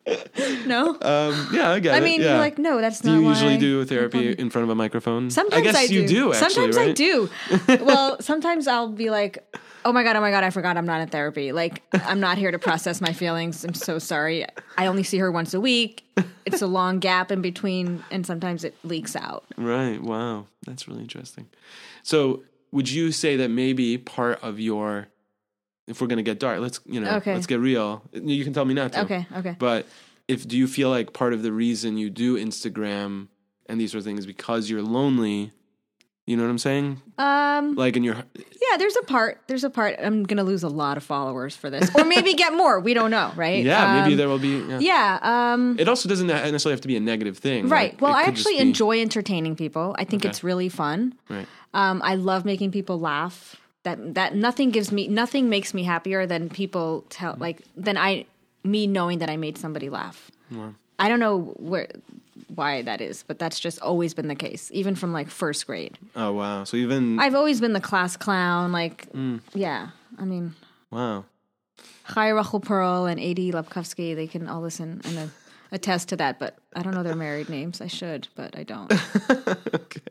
[0.66, 2.04] No, Um, yeah, I get I it.
[2.04, 2.30] mean, yeah.
[2.32, 3.16] you're like, no, that's do not.
[3.16, 5.30] you why usually do therapy in front of a microphone?
[5.30, 6.34] Sometimes I guess I you do.
[6.34, 6.90] Actually, sometimes right?
[6.90, 7.30] I do.
[7.86, 9.40] well, sometimes I'll be like,
[9.86, 11.52] oh my god, oh my god, I forgot I'm not in therapy.
[11.52, 13.64] Like I'm not here to process my feelings.
[13.64, 14.46] I'm so sorry.
[14.78, 16.04] I only see her once a week.
[16.46, 19.46] It's a long gap in between, and sometimes it leaks out.
[19.58, 20.02] Right.
[20.02, 20.48] Wow.
[20.66, 21.48] That's really interesting.
[22.04, 25.08] So, would you say that maybe part of your,
[25.88, 27.34] if we're gonna get dark, let's you know, Okay.
[27.34, 28.02] let's get real.
[28.14, 29.02] You can tell me not to.
[29.02, 29.56] Okay, okay.
[29.60, 29.86] But
[30.28, 33.28] if do you feel like part of the reason you do Instagram
[33.68, 35.52] and these sort of things is because you're lonely?
[36.26, 37.02] You know what I'm saying?
[37.18, 39.42] Um, Like in your yeah, there's a part.
[39.48, 39.98] There's a part.
[40.02, 42.80] I'm gonna lose a lot of followers for this, or maybe get more.
[42.80, 43.62] We don't know, right?
[43.66, 44.60] yeah, maybe Um, there will be.
[44.70, 44.80] Yeah.
[44.80, 45.20] Yeah.
[45.54, 47.68] Um, It also doesn't necessarily have to be a negative thing.
[47.68, 47.92] right.
[47.92, 49.98] Like, well, I actually enjoy entertaining people.
[50.00, 50.30] I think Okay.
[50.30, 51.14] it's really fun.
[51.30, 51.46] Right.
[51.74, 53.58] Um, I love making people laugh.
[53.84, 58.26] That that nothing gives me nothing makes me happier than people tell like than I
[58.64, 60.32] me knowing that I made somebody laugh.
[61.00, 61.88] I don't know where
[62.56, 65.98] why that is, but that's just always been the case, even from like first grade.
[66.16, 66.64] Oh wow.
[66.64, 68.72] So even I've always been the class clown.
[68.72, 69.42] Like, Mm.
[69.54, 69.90] yeah.
[70.18, 70.54] I mean,
[70.92, 71.26] wow.
[72.14, 73.52] Chai Rachel Pearl and A.D.
[73.52, 75.28] Lepkovsky, they can all listen and uh,
[75.74, 76.40] attest to that.
[76.40, 77.82] But I don't know their married names.
[77.82, 78.92] I should, but I don't.
[79.74, 80.02] okay.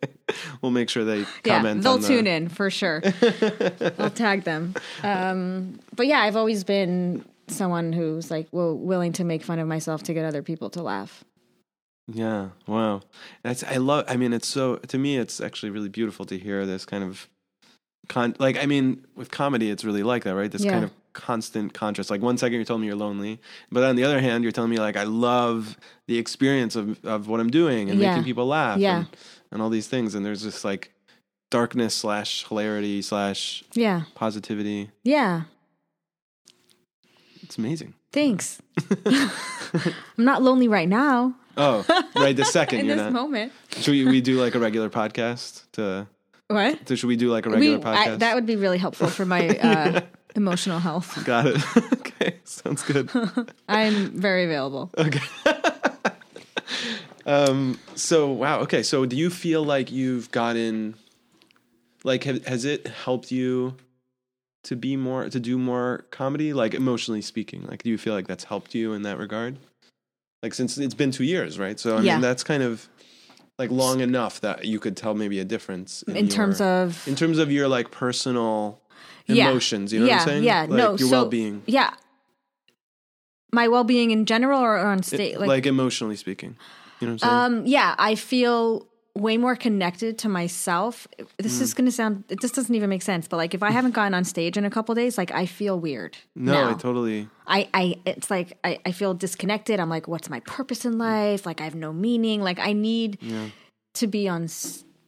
[0.61, 1.83] We'll make sure they yeah, comment.
[1.83, 3.03] they'll on the- tune in for sure.
[3.98, 4.75] I'll tag them.
[5.03, 9.66] Um, but yeah, I've always been someone who's like, well, willing to make fun of
[9.68, 11.25] myself to get other people to laugh.
[12.09, 12.48] Yeah.
[12.66, 13.03] Wow.
[13.42, 14.05] That's I love.
[14.09, 17.29] I mean, it's so to me, it's actually really beautiful to hear this kind of
[18.09, 18.35] con.
[18.38, 20.51] Like, I mean, with comedy, it's really like that, right?
[20.51, 20.72] This Yeah.
[20.72, 22.11] kind of constant contrast.
[22.11, 24.70] Like one second you're telling me you're lonely, but on the other hand, you're telling
[24.70, 28.11] me like I love the experience of of what I'm doing and Yeah.
[28.11, 28.79] making people laugh.
[28.79, 28.98] Yeah.
[28.98, 29.07] And,
[29.51, 30.92] and all these things, and there's this like
[31.51, 34.90] darkness slash hilarity slash Yeah, positivity.
[35.05, 35.42] yeah.
[37.42, 37.94] It's amazing.
[38.12, 38.62] Thanks.
[39.05, 41.85] I'm not lonely right now Oh,
[42.16, 42.35] right.
[42.35, 43.12] The second in this not.
[43.12, 43.53] moment.
[43.77, 46.07] Should we, we do like a regular podcast to?
[46.48, 46.88] What?
[46.88, 48.18] So should we do like a We, regular I, podcast?
[48.20, 50.01] that would be really helpful for my uh,
[50.35, 51.23] emotional health.
[51.25, 51.62] Got it.
[51.95, 53.11] okay, sounds good.
[53.68, 54.90] I'm very available.
[54.99, 55.21] Okay.
[57.27, 57.79] um.
[57.95, 58.61] So wow.
[58.61, 58.83] Okay.
[58.83, 60.95] So do you feel like you've gotten,
[62.05, 63.77] like, have, has it helped you
[64.64, 67.66] to be more to do more comedy, like emotionally speaking?
[67.66, 69.59] Like, do you feel like that's helped you in that regard?
[70.42, 71.79] Like, since it's been two years, right?
[71.79, 72.14] So I Yeah.
[72.14, 72.88] mean, that's kind of
[73.59, 77.14] like long enough that you could tell maybe a difference In terms your- of in
[77.14, 78.81] terms of your like personal
[79.27, 79.51] Yeah.
[79.51, 79.93] emotions.
[79.93, 80.45] You know yeah, what I'm saying?
[80.45, 81.62] yeah, Like, no, your so, well-being.
[81.67, 81.95] Yeah,
[83.53, 86.57] my well-being in general or on state, like, like, emotionally speaking.
[87.01, 87.61] You know what I'm saying?
[87.62, 91.07] um, yeah, I feel way more connected to myself.
[91.37, 91.62] This Mm.
[91.62, 92.25] is going to sound.
[92.31, 93.29] It just doesn't even make sense.
[93.29, 95.79] But like, if I haven't gone on stage in a couple days, like I feel
[95.79, 96.17] weird.
[96.35, 96.71] no, now.
[96.71, 97.29] I totally.
[97.47, 99.81] I, I, it's like I, I feel disconnected.
[99.81, 101.45] I'm like, what's my purpose in life?
[101.45, 102.41] Like I have no meaning.
[102.41, 103.49] Like I need Yeah.
[103.95, 104.49] to be on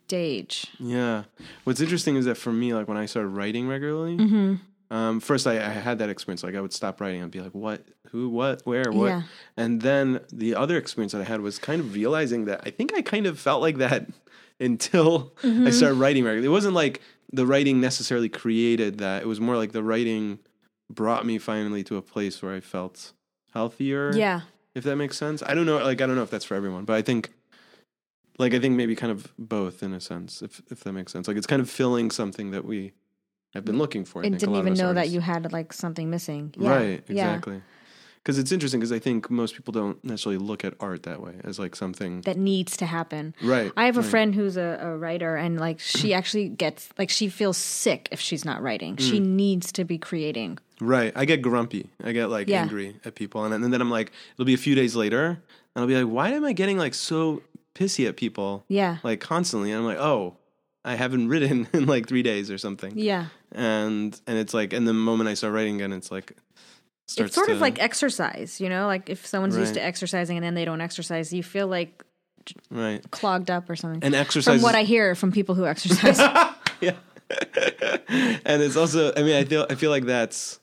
[0.07, 0.67] stage.
[0.79, 1.25] Yeah.
[1.65, 4.55] What's interesting is that for me, like when I started writing regularly, Mm-hmm.
[4.95, 6.43] um, first I, I had that experience.
[6.43, 9.07] Like I would stop writing and be like, what, who, what, where, what?
[9.09, 9.23] Yeah.
[9.57, 12.93] And then the other experience that I had was kind of realizing that I think
[12.95, 14.09] I kind of felt like that
[14.61, 15.67] until Mm-hmm.
[15.67, 16.47] I started writing regularly.
[16.47, 17.01] It wasn't like
[17.33, 19.23] the writing necessarily created that.
[19.23, 20.39] It was more like the writing
[20.91, 23.13] brought me finally to a place where I felt
[23.53, 24.13] healthier.
[24.15, 24.43] Yeah.
[24.75, 25.43] if that makes sense.
[25.45, 25.79] I don't know.
[25.79, 27.31] Like I don't know if that's for everyone, but I think,
[28.39, 31.29] like I think maybe kind of both in a sense, if if that makes sense.
[31.29, 32.93] Like it's kind of filling something that we
[33.55, 34.23] have been looking for.
[34.23, 36.53] I And didn't even know that you had like something missing.
[36.59, 36.71] Yeah.
[36.71, 37.63] right exactly.
[38.23, 41.35] Because it's interesting because I think most people don't necessarily look at art that way
[41.45, 43.35] as like something That needs to happen.
[43.43, 43.71] right.
[43.77, 44.09] I have a right.
[44.11, 48.21] friend who's a, a writer, and like she actually gets like she feels sick if
[48.21, 48.97] she's not writing.
[48.97, 49.27] She Mm.
[49.27, 50.59] needs to be creating.
[50.81, 51.13] Right.
[51.15, 51.91] I get grumpy.
[52.03, 52.63] I get like Yeah.
[52.63, 55.77] angry at people, and, and then I'm like, it'll be a few days later, and
[55.77, 57.43] I'll be like, why am I getting like so
[57.75, 58.65] pissy at people?
[58.69, 58.99] Yeah.
[59.03, 60.37] Like constantly, and I'm like, oh,
[60.85, 62.99] I haven't written in like three days or something.
[62.99, 63.27] Yeah.
[63.53, 66.37] and and it's like and the moment I start writing again, it's like
[67.07, 70.37] starts it's sort to, of like exercise, you know, like if someone's used to exercising
[70.37, 72.05] and then they don't exercise, you feel like
[72.71, 74.05] right clogged up or something.
[74.05, 74.57] and exercise.
[74.57, 76.19] from what I hear from people who exercise.
[76.81, 76.93] yeah,
[78.45, 80.61] and it's also I mean I feel I feel like that's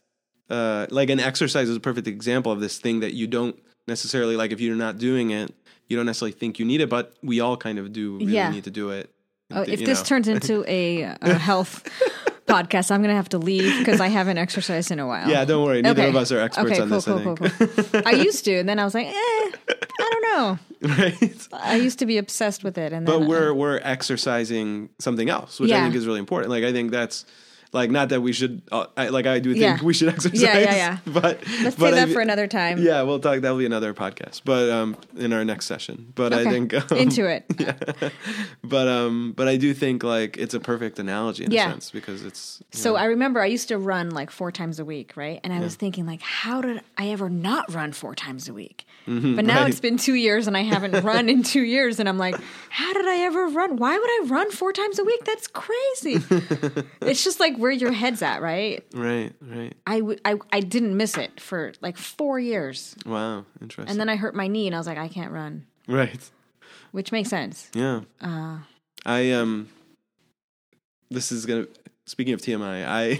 [0.49, 4.35] uh like an exercise is a perfect example of this thing that you don't necessarily
[4.35, 5.53] like if you're not doing it
[5.91, 8.49] you don't necessarily think you need it but we all kind of do really Yeah.
[8.49, 9.09] need to do it.
[9.53, 10.05] Oh, if this know.
[10.05, 11.83] turns into a, a health
[12.47, 15.29] podcast, I'm going to have to leave because I haven't exercised in a while.
[15.29, 15.81] yeah, don't worry.
[15.81, 16.09] Neither Okay.
[16.09, 17.05] of us are experts okay, on cool, this.
[17.05, 17.91] cool, I cool, think.
[17.91, 18.01] cool.
[18.05, 19.51] I used to, and then I was like, eh, I
[19.99, 20.59] don't know.
[20.97, 21.47] right.
[21.53, 25.59] I used to be obsessed with it, and but I- we're we're exercising something else,
[25.59, 26.49] which I think is really important.
[26.49, 27.25] Like I think that's
[27.73, 29.83] like not that we should uh, I, like I do think Yeah.
[29.83, 30.41] we should exercise.
[30.41, 30.97] Yeah, yeah, yeah.
[31.05, 32.79] But Let's but save I that for another time.
[32.81, 33.39] Yeah, we'll talk.
[33.41, 36.11] That'll be another podcast, but um, in our next session.
[36.15, 36.49] But I Okay.
[36.51, 37.45] think um, Into it.
[37.59, 38.09] Yeah,
[38.63, 41.67] but um, but I do think like it's a perfect analogy in Yeah.
[41.67, 44.79] a sense because it's So know, I remember I used to run like four times
[44.79, 45.39] a week, right?
[45.43, 48.85] And I was thinking like, how did I ever not run four times a week?
[49.11, 49.69] But now Mm-hmm, right.
[49.69, 52.35] it's been two years and I haven't run in two years, and I'm like,
[52.69, 53.75] how did I ever run?
[53.77, 55.23] Why would I run four times a week?
[55.25, 56.23] That's crazy.
[57.01, 58.85] it's just like where your head's at, right?
[58.93, 59.73] right, right.
[59.85, 63.89] I, w- I I didn't miss it for like four years, Wow, interesting.
[63.91, 66.19] and then I hurt my knee, and I was like, I can't run, right.
[66.91, 67.69] which makes sense.
[67.73, 68.01] Yeah.
[68.21, 68.59] Uh,
[69.05, 69.67] I um
[71.09, 71.67] this is gonna
[72.05, 73.19] speaking of TMI, I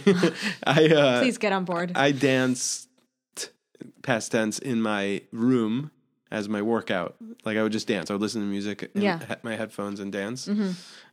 [0.66, 1.92] I uh please get on board.
[1.96, 2.88] I danced
[4.04, 5.92] past tense in my room
[6.32, 7.16] as my workout.
[7.44, 8.10] Like I would just dance.
[8.10, 9.18] I would listen to music in Yeah.
[9.20, 9.32] Mm-hmm.
[9.32, 10.48] he- my headphones and dance.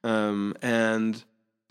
[0.04, 1.22] Um and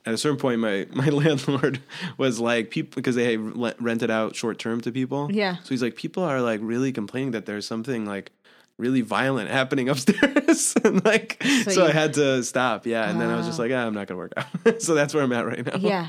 [0.06, 1.82] at a certain point, my, my landlord
[2.18, 5.30] was like, people, because they had rented out short term to people.
[5.32, 5.58] Yeah.
[5.58, 8.32] So he's like, people are like really complaining that there's something like
[8.78, 10.76] really violent happening upstairs.
[10.84, 12.86] and like, so, So I had to stop.
[12.86, 13.10] Yeah.
[13.10, 14.82] And then I was just like, ah, I'm not going to work out.
[14.82, 15.78] so that's where I'm at right now.
[15.78, 16.08] yeah,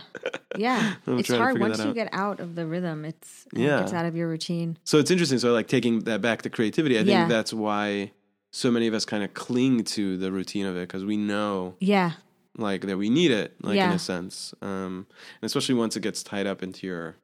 [0.57, 0.95] yeah.
[1.07, 3.05] It's hard once you get out of the rhythm.
[3.05, 3.81] It's it Yeah.
[3.81, 4.79] gets out of your routine.
[4.85, 5.39] So it's interesting.
[5.39, 7.27] So like taking that back to creativity, I think Yeah.
[7.29, 8.13] that's why
[8.51, 11.75] so many of us kind of cling to the routine of it because we know
[11.81, 12.13] Yeah,
[12.57, 14.55] like that we need it, like in a sense.
[14.63, 15.07] Um,
[15.41, 17.17] and especially once it gets tied up into your,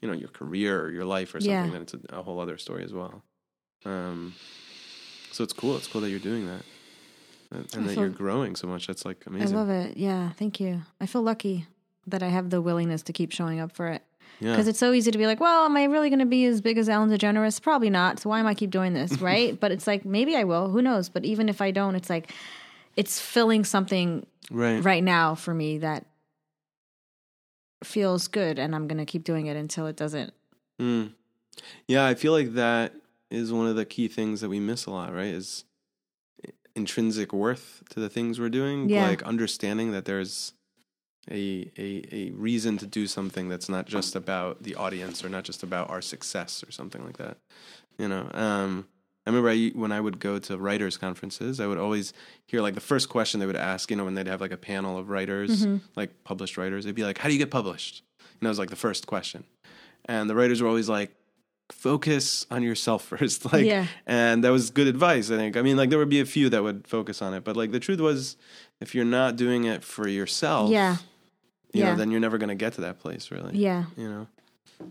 [0.00, 1.70] you know, your career or your life or something, Yeah.
[1.70, 3.22] then it's a, a whole other story as well.
[3.84, 4.34] Um,
[5.34, 5.76] so it's cool.
[5.76, 6.62] It's cool that you're doing that,
[7.50, 8.86] and, and I that feel- you're growing so much.
[8.86, 9.56] That's like amazing.
[9.56, 9.96] I love it.
[9.96, 10.82] Yeah, thank you.
[11.00, 11.66] I feel lucky
[12.06, 14.02] that I have the willingness to keep showing up for it.
[14.40, 16.44] Yeah, Because it's so easy to be like, well, am I really going to be
[16.46, 17.62] as big as Ellen DeGeneres?
[17.62, 18.18] Probably not.
[18.20, 19.58] So why am I keep doing this, right?
[19.58, 20.68] but it's like maybe I will.
[20.68, 21.08] Who knows?
[21.08, 22.32] But even if I don't, it's like
[22.96, 24.82] it's filling something right.
[24.84, 26.04] right now for me that
[27.82, 30.32] feels good, and I'm going to keep doing it until it doesn't.
[30.80, 31.12] Mm.
[31.86, 32.92] Yeah, I feel like that
[33.30, 35.26] is one of the key things that we miss a lot, right?
[35.34, 35.64] Is
[36.76, 38.88] intrinsic worth to the things we're doing.
[38.88, 39.06] Yeah.
[39.08, 40.52] Like understanding that there's
[41.30, 45.44] a, a a reason to do something that's not just about the audience or not
[45.44, 47.38] just about our success or something like that.
[47.98, 48.88] You know, um,
[49.26, 52.12] I remember I, when I would go to writers conferences, I would always
[52.46, 54.56] hear like the first question they would ask, you know, when they'd have like a
[54.58, 55.76] panel of writers, Mm-hmm.
[55.96, 58.70] like published writers, they'd be like, "How do you get published?" And that was like
[58.70, 59.44] the first question,
[60.06, 61.14] and the writers were always like,
[61.70, 63.52] "Focus on yourself first.
[63.52, 63.86] like, Yeah.
[64.06, 65.30] and that was good advice.
[65.30, 65.56] I think.
[65.56, 67.72] I mean, like there would be a few that would focus on it, but like
[67.72, 68.36] the truth was,
[68.80, 70.96] if you're not doing it for yourself, Yeah.
[71.72, 71.90] you Yeah.
[71.92, 73.56] know, then you're never going to get to that place, really.
[73.56, 73.84] Yeah.
[73.96, 74.26] You know,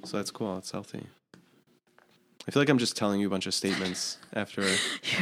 [0.04, 0.58] so that's cool.
[0.58, 1.06] It's healthy.
[2.48, 4.66] I feel like I'm just telling you a bunch of statements after.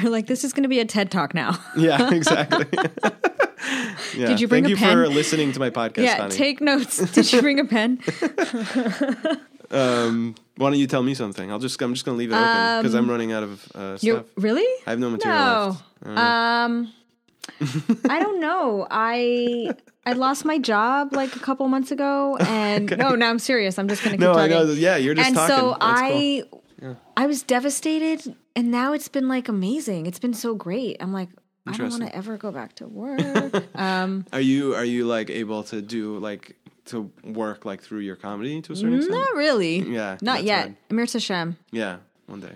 [0.02, 1.60] You're like, this is going to be a TED talk now.
[1.78, 2.66] Yeah, exactly.
[4.16, 4.26] yeah.
[4.28, 6.34] Did you bring Thank a you for listening to my podcast, yeah, honey.
[6.36, 6.98] take notes.
[7.12, 8.00] Did you bring a pen?
[9.70, 11.52] um, why don't you tell me something?
[11.52, 14.13] I'll just I'm just gonna leave it open because I'm running out of uh, You
[14.13, 14.26] stuff.
[14.38, 14.67] really?
[14.88, 15.67] I have no material No.
[15.69, 15.84] left.
[16.06, 16.93] Uh, Um,
[18.10, 18.88] I don't know.
[18.89, 19.74] I
[20.06, 23.78] I lost my job like a couple months ago, and no, no, I'm serious.
[23.80, 24.67] I'm just gonna keep no, I talking.
[24.67, 24.74] know.
[24.74, 25.56] Yeah, you're just and talking.
[25.56, 26.97] so That's I cool.
[27.17, 30.06] I was devastated, and now it's been like amazing.
[30.08, 30.97] It's been so great.
[31.00, 31.30] I'm like,
[31.67, 33.54] I don't want to ever go back to work.
[33.76, 36.56] um, Are you are you like able to do like
[36.91, 39.15] to work like through your comedy to a certain extent?
[39.15, 39.80] not really.
[39.80, 40.60] Yeah, not yet.
[40.60, 40.77] hard.
[40.89, 41.56] Amir Tashem.
[41.71, 42.56] Yeah, one day.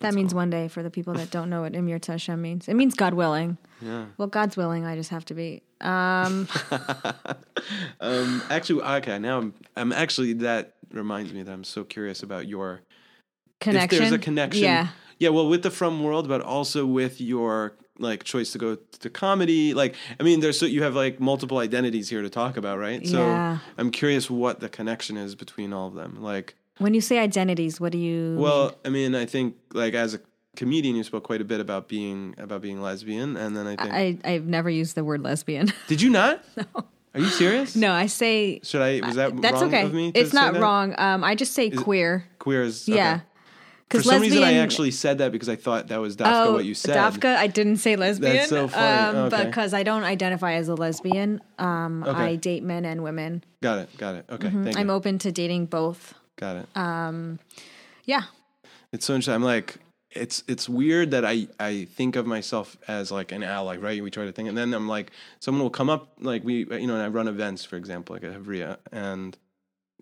[0.00, 2.68] That means one day for the people that don't know what Amir Tashem means.
[2.68, 3.56] It means God willing.
[3.80, 4.06] Yeah.
[4.18, 4.84] Well, God's willing.
[4.84, 5.62] I just have to be.
[5.80, 6.48] Um,
[8.00, 8.42] Um.
[8.50, 9.18] Actually, okay.
[9.18, 9.54] Now I'm.
[9.76, 10.34] I'm actually.
[10.34, 12.82] That reminds me that I'm so curious about your
[13.60, 13.96] connection.
[13.96, 14.62] If there's a connection.
[14.64, 14.88] Yeah.
[15.18, 15.30] Yeah.
[15.30, 19.74] Well, with the Frum World, but also with your like choice to go to comedy.
[19.74, 23.06] Like, I mean, there's so you have like multiple identities here to talk about, right?
[23.06, 23.58] So Yeah.
[23.78, 26.18] I'm curious what the connection is between all of them.
[26.20, 28.36] Like, When you say identities, what do you?
[28.38, 30.20] well, I mean, I think like as a
[30.56, 33.92] comedian, you spoke quite a bit about being about being lesbian, and then I think
[33.92, 35.72] I I've never used the word lesbian.
[35.88, 36.42] did you not?
[36.56, 36.84] No.
[37.14, 37.74] Are you serious?
[37.74, 39.00] no, I say Should I?
[39.06, 39.84] Was that that's wrong okay.
[39.84, 40.12] of me?
[40.12, 40.94] to It's not wrong.
[40.98, 42.26] Um, I just say queer.
[42.38, 43.20] Queer is Yeah.
[43.90, 44.32] For some lesbian.
[44.32, 46.96] reason, I actually said that because I thought that was Dafka oh, what you said.
[46.96, 48.34] Dafka, I didn't say lesbian.
[48.34, 49.18] That's so funny.
[49.18, 49.44] Um, Okay.
[49.44, 51.40] Because I don't identify as a lesbian.
[51.58, 52.20] Um, Okay.
[52.20, 53.44] I date men and women.
[53.62, 53.96] Got it.
[53.96, 54.24] Got it.
[54.28, 54.50] Okay.
[54.50, 54.94] Thank I'm you.
[54.94, 56.14] open to dating both.
[56.36, 57.38] Got it.
[58.04, 58.22] Yeah.
[58.92, 59.34] It's so interesting.
[59.34, 59.76] I'm like,
[60.10, 64.02] it's it's weird that I I think of myself as like an ally, right?
[64.02, 66.86] We try to think, and then I'm like, someone will come up, like we, you
[66.86, 69.36] know, and I run events, for example, like at Hevria, and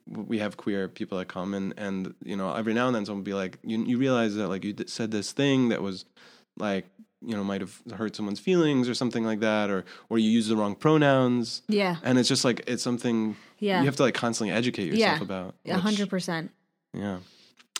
[0.06, 3.20] we have queer people that come, and and you know, every now and then someone
[3.20, 6.04] will be like, you you realize that like you said this thing that was
[6.58, 6.86] like
[7.26, 10.48] you know might have hurt someone's feelings or something like that, or or you use
[10.48, 11.62] the wrong pronouns.
[11.68, 11.96] Yeah.
[12.02, 13.36] and it's just like it's something.
[13.58, 13.80] Yeah.
[13.80, 15.22] you have to like constantly educate yourself Yeah.
[15.22, 15.54] about.
[15.66, 16.50] A hundred percent.
[16.92, 17.18] Yeah.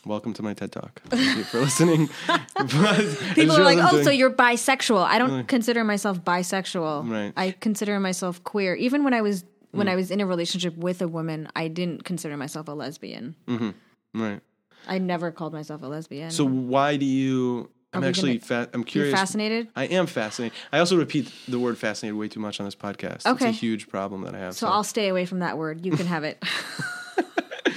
[0.07, 1.01] Welcome to my TED Talk.
[1.09, 2.09] Thank you for listening.
[2.55, 7.11] But People are like, "Oh, so you're bisexual." I don't consider myself bisexual.
[7.11, 7.33] Right.
[7.37, 8.75] I consider myself queer.
[8.75, 9.91] Even when I was When mm.
[9.91, 13.35] I was in a relationship with a woman, I didn't consider myself a lesbian.
[13.47, 14.23] Mm-hmm.
[14.23, 14.41] right.
[14.87, 16.31] I never called myself a lesbian.
[16.31, 17.71] So why do you?
[17.95, 19.15] I'm actually fa- I'm you're curious.
[19.15, 19.69] fascinated.
[19.77, 20.59] I am fascinated.
[20.73, 23.25] I also repeat the word fascinated way too much on this podcast.
[23.25, 23.49] Okay.
[23.49, 24.55] It's a huge problem that I have.
[24.57, 25.87] So I'll stay away from that word.
[25.87, 26.43] You can have it.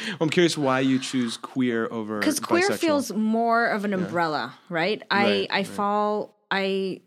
[0.22, 5.02] I'm curious why you choose queer over because queer feels more of an umbrella right
[5.12, 5.68] i Right, i right.
[5.68, 7.02] fall i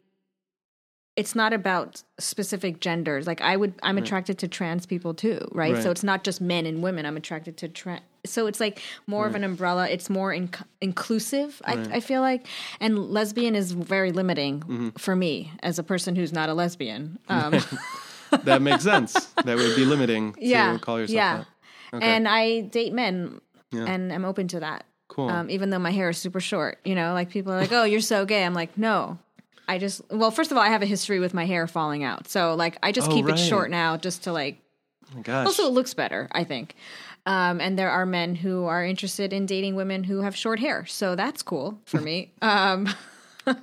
[1.20, 5.74] it's not about specific genders like i would i'm attracted to trans people too right?
[5.74, 5.82] Right.
[5.82, 9.26] so it's not just men and women i'm attracted to trans so it's like more
[9.28, 12.46] of an umbrella it's more inc- inclusive I, I feel like
[12.80, 14.88] and lesbian is very limiting Mm-hmm.
[15.04, 17.52] for me as a person who's not a lesbian um,
[18.44, 19.12] that makes sense.
[19.44, 21.44] that would be limiting to yeah call yourself yeah
[21.92, 22.02] that.
[22.02, 23.40] and i date men
[23.72, 23.84] Yeah.
[23.92, 25.28] and i'm open to that Cool.
[25.28, 26.78] um, even though my hair is super short.
[26.84, 29.18] You know, like people are like, "Oh, you're so gay." I'm like, "No,
[29.70, 32.28] I just well, first of all, I have a history with my hair falling out,
[32.28, 33.34] so like I just Oh, keep right.
[33.38, 34.58] it short now, just to like.
[35.16, 35.46] oh gosh.
[35.46, 36.74] Also, it looks better, I think.
[37.26, 40.86] Um, and there are men who are interested in dating women who have short hair,
[40.86, 42.32] so that's cool for me.
[42.42, 42.88] Um,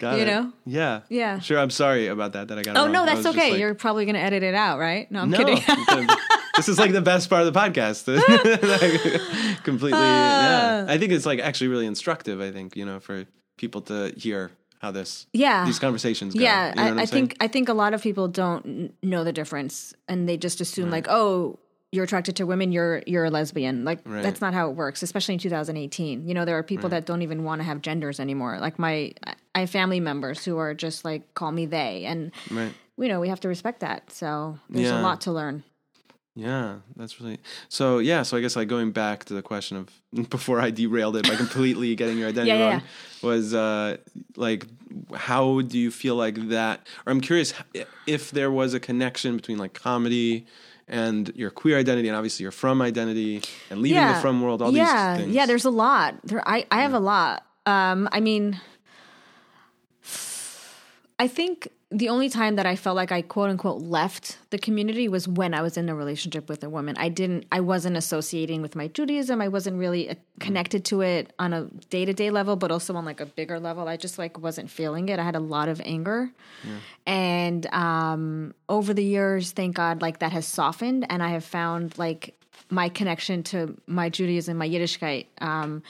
[0.00, 0.26] Got you it.
[0.26, 0.52] know?
[0.66, 1.00] Yeah.
[1.08, 1.38] Yeah.
[1.40, 1.58] Sure.
[1.58, 2.48] I'm sorry about that.
[2.48, 2.76] That I got.
[2.76, 2.92] oh wrong.
[2.92, 3.50] no, that's okay.
[3.50, 5.10] like- You're probably going to edit it out, right?
[5.12, 5.38] No, I'm no.
[5.38, 5.62] kidding.
[6.56, 8.06] this is like the best part of the podcast.
[8.08, 9.98] Like, completely.
[9.98, 10.86] yeah.
[10.88, 12.40] I think it's like actually really instructive.
[12.40, 13.26] I think you know for
[13.58, 16.40] people to hear how this yeah, these conversations go.
[16.40, 19.32] Yeah, You know I, I think I think a lot of people don't know the
[19.32, 21.58] difference, and they just assume like, oh,
[21.92, 23.84] you're attracted to women, you're you're a lesbian.
[23.84, 24.22] Like Right.
[24.22, 26.26] that's not how it works, especially in 2018.
[26.26, 28.58] You know, there are people that don't even want to have genders anymore.
[28.58, 29.12] Like my,
[29.54, 32.72] I- have family members who are just like call me they, and Right.
[32.96, 34.10] you know we have to respect that.
[34.12, 35.00] So there's Yeah.
[35.00, 35.62] a lot to learn.
[36.36, 37.38] Yeah, that's really
[37.68, 37.98] so.
[37.98, 41.28] Yeah, so I guess like going back to the question of before I derailed it
[41.28, 42.82] by completely getting your identity Yeah, yeah, wrong
[43.22, 43.96] was uh,
[44.36, 44.66] like
[45.14, 46.86] how do you feel like that?
[47.06, 47.52] Or I'm curious
[48.06, 50.46] if there was a connection between like comedy
[50.88, 54.60] and your queer identity, and obviously your frum identity and leaving the frum world.
[54.60, 55.34] All yeah, these things.
[55.36, 56.16] Yeah, there's a lot.
[56.24, 57.46] There, I, I have a lot.
[57.64, 58.60] Um, I mean,
[61.20, 65.06] I think the only time that I felt like I quote unquote left the community
[65.06, 66.96] was when I was in a relationship with a woman.
[66.96, 69.42] I didn't, I wasn't associating with my Judaism.
[69.42, 72.94] I wasn't really uh, connected to it on a day to day level, but also
[72.94, 73.86] on like a bigger level.
[73.86, 75.18] I just like wasn't feeling it.
[75.18, 76.30] I had a lot of anger.
[77.06, 81.98] And um, over the years, thank God, like that has softened, and I have found
[81.98, 82.34] like
[82.70, 85.82] my connection to my Judaism, my Yiddishkeit, um,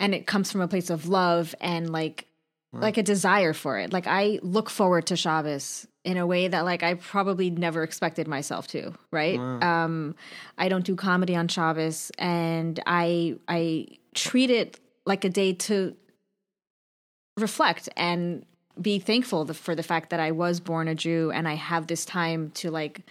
[0.00, 2.27] and it comes from a place of love and like
[2.72, 3.92] like a desire for it.
[3.92, 8.28] Like I look forward to Shabbos in a way that like I probably never expected
[8.28, 8.92] myself to.
[9.10, 9.38] Right?
[9.38, 10.14] Um,
[10.58, 15.96] I don't do comedy on Shabbos, and I I treat it like a day to
[17.38, 18.44] reflect and
[18.80, 22.04] be thankful for the fact that I was born a Jew and I have this
[22.04, 23.02] time to like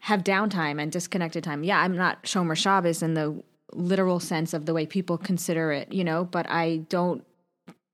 [0.00, 1.64] have downtime and disconnected time.
[1.64, 5.92] Yeah, I'm not Shomer Shabbos in the literal sense of the way people consider it,
[5.92, 7.24] you know, but I don't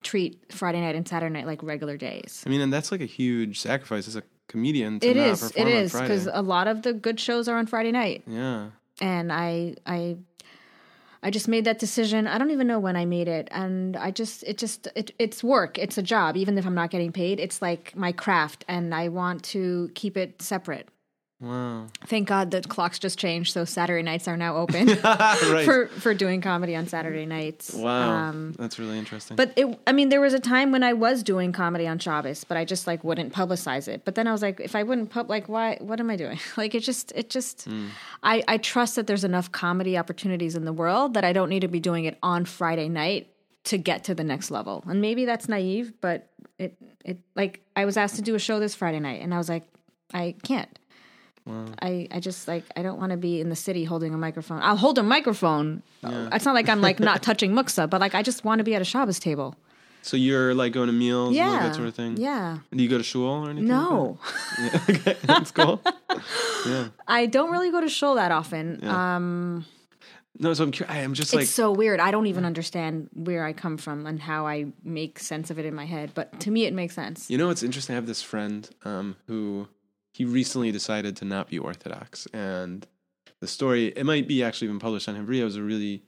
[0.02, 2.42] treat Friday night and Saturday night like regular days.
[2.46, 5.00] I mean, and that's like a huge sacrifice as a comedian.
[5.00, 7.66] To It is, perform it on because a lot of the good shows are on
[7.66, 8.70] Friday night, yeah.
[9.00, 10.16] and I, I,
[11.22, 12.26] I just made that decision.
[12.26, 15.44] I don't even know when I made it, and I just, it just, it, it's
[15.44, 15.78] work.
[15.78, 17.38] It's a job, even if I'm not getting paid.
[17.38, 20.88] It's like my craft, and I want to keep it separate.
[21.40, 21.86] Wow.
[22.06, 25.64] Thank God the clocks just changed, so Saturday nights are now open right.
[25.64, 27.72] for for doing comedy on Saturday nights.
[27.72, 28.10] wow.
[28.10, 29.36] Um, that's really interesting.
[29.36, 32.44] but it, I mean, there was a time when I was doing comedy on Shabbos,
[32.44, 34.04] but I just like wouldn't publicize it.
[34.04, 35.78] But then I was like, if I wouldn't pub, like, why?
[35.80, 36.38] What am I doing?
[36.56, 37.66] Like, it just, it just.
[38.22, 41.60] I I trust that there's enough comedy opportunities in the world that I don't need
[41.60, 43.28] to be doing it on Friday night
[43.64, 44.84] to get to the next level.
[44.86, 48.60] And maybe that's naive, but it it like I was asked to do a show
[48.60, 49.62] this Friday night, and I was like,
[50.12, 50.78] I can't.
[51.48, 54.60] I, I just like I don't want to be in the city holding a microphone.
[54.62, 55.82] I'll hold a microphone.
[56.02, 58.74] It's not like I'm like not touching muksa, but like I just want to be
[58.74, 59.56] at a Shabbos table.
[60.02, 62.16] so you're like going to meals, and Yeah, that sort of thing.
[62.16, 62.58] Yeah.
[62.72, 63.68] Do you go to shul or anything?
[63.68, 64.18] like No,
[64.58, 64.82] that?
[64.88, 64.96] Yeah.
[64.96, 65.80] okay, that's cool.
[66.66, 66.88] yeah.
[67.08, 68.80] I don't really go to shul that often.
[68.82, 69.16] Yeah.
[69.16, 69.64] Um,
[70.38, 70.96] No, so I'm curious.
[70.96, 72.00] I'm just like it's so weird.
[72.00, 75.66] I don't even understand where I come from and how I make sense of it
[75.66, 76.12] in my head.
[76.14, 77.28] But to me, it makes sense.
[77.30, 77.94] You know it's interesting?
[77.94, 79.68] I have this friend um, who
[80.12, 82.86] he recently decided to not be Orthodox, and
[83.40, 85.40] the story it might be actually been published on Hevria.
[85.40, 86.02] It was a really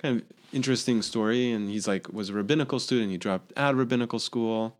[0.00, 1.52] kind of interesting story.
[1.52, 3.10] And he's like was a rabbinical student.
[3.10, 4.76] He dropped out of rabbinical school,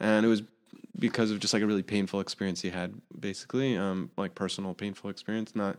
[0.00, 0.42] and it was
[0.98, 5.10] because of just like a really painful experience he had, basically, um, like personal painful
[5.10, 5.54] experience.
[5.54, 5.78] Not.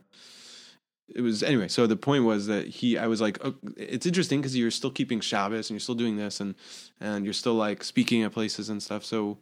[1.13, 1.67] It was anyway.
[1.67, 4.89] So the point was that he, I was like, oh, it's interesting because you're still
[4.89, 6.55] keeping Shabbos and you're still doing this and
[6.99, 9.03] and you're still like speaking at places and stuff.
[9.03, 9.37] So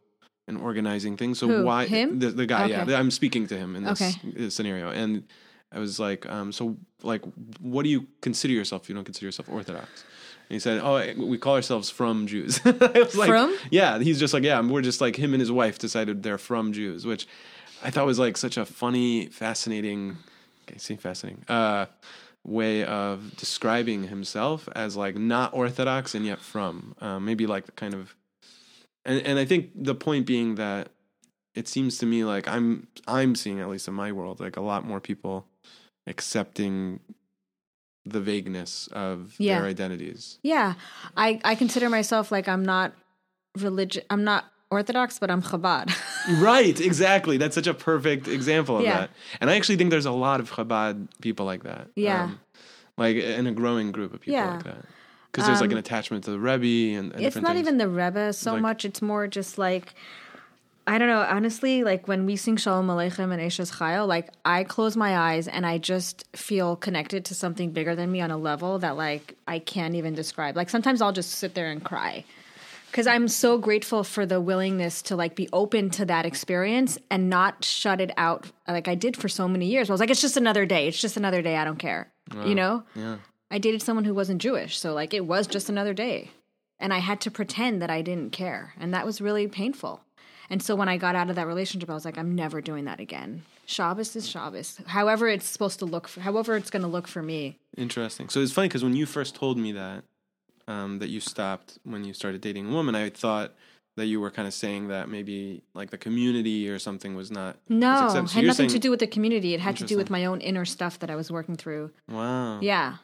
[0.47, 1.39] and organizing things.
[1.39, 1.63] So Who?
[1.63, 2.19] why Him?
[2.19, 2.65] the the guy?
[2.65, 2.91] Okay.
[2.91, 4.49] Yeah, I'm speaking to him in this Okay.
[4.49, 5.23] scenario, and
[5.71, 7.23] I was like, um, so like,
[7.59, 8.89] what do you consider yourself?
[8.89, 10.03] You don't consider yourself Orthodox?
[10.49, 12.59] And he said, oh, we call ourselves frum Jews.
[12.65, 13.55] I was like, Frum?
[13.69, 16.73] Yeah, he's just like, yeah, we're just like him and his wife decided they're frum
[16.73, 17.25] Jews, which
[17.81, 20.17] I thought was like such a funny, fascinating,
[20.67, 21.45] okay, see, fascinating.
[21.47, 21.85] Uh,
[22.43, 27.71] way of describing himself as like not orthodox and yet frum uh, maybe like the
[27.71, 28.15] kind of
[29.05, 30.89] and and I think the point being that
[31.55, 34.61] it seems to me like I'm I'm seeing at least in my world like a
[34.61, 35.45] lot more people
[36.07, 36.99] accepting
[38.05, 39.59] the vagueness of Yeah.
[39.59, 40.39] their identities.
[40.43, 40.73] Yeah,
[41.15, 42.93] I I consider myself like I'm not
[43.57, 44.03] religious.
[44.09, 45.91] I'm not Orthodox, but I'm Chabad.
[46.41, 47.37] right, exactly.
[47.37, 48.99] That's such a perfect example of Yeah.
[49.01, 49.09] that.
[49.41, 51.89] And I actually think there's a lot of Chabad people like that.
[51.95, 52.23] Yeah.
[52.23, 52.39] Um,
[52.97, 54.53] like in a growing group of people Yeah.
[54.55, 54.85] like that.
[55.31, 57.59] Because there's like Um, an attachment to the Rebbe and, and it's not things.
[57.61, 58.85] even the Rebbe so Like- much.
[58.85, 59.93] It's more just like
[60.87, 61.21] I don't know.
[61.21, 65.47] Honestly, like when we sing Shalom Aleichem and Eshes Chayil, like I close my eyes
[65.47, 69.35] and I just feel connected to something bigger than me on a level that like
[69.47, 70.55] I can't even describe.
[70.57, 72.25] Like sometimes I'll just sit there and cry
[72.89, 77.29] because I'm so grateful for the willingness to like be open to that experience and
[77.29, 79.87] not shut it out like I did for so many years.
[79.89, 80.87] I was like, it's just another day.
[80.87, 81.55] It's just another day.
[81.57, 82.11] I don't care.
[82.45, 82.83] You know.
[82.95, 83.17] Yeah.
[83.51, 86.31] I dated someone who wasn't Jewish, so like it was just another day.
[86.79, 90.01] And I had to pretend that I didn't care, and that was really painful.
[90.49, 92.85] And so when I got out of that relationship, I was like, I'm never doing
[92.85, 93.43] that again.
[93.65, 94.81] Shabbos is Shabbos.
[94.87, 97.57] However, it's supposed to look, for, however, it's going to look for me.
[97.77, 98.27] Interesting.
[98.29, 100.03] So it's funny because when you first told me that
[100.67, 103.53] um, that you stopped when you started dating a woman, I thought
[103.95, 107.57] that you were kind of saying that maybe like the community or something was not.
[107.69, 108.09] No.
[108.09, 109.53] So had nothing to do with the community.
[109.53, 111.91] It had to do with my own inner stuff that I was working through.
[112.09, 112.59] Wow.
[112.61, 112.97] Yeah.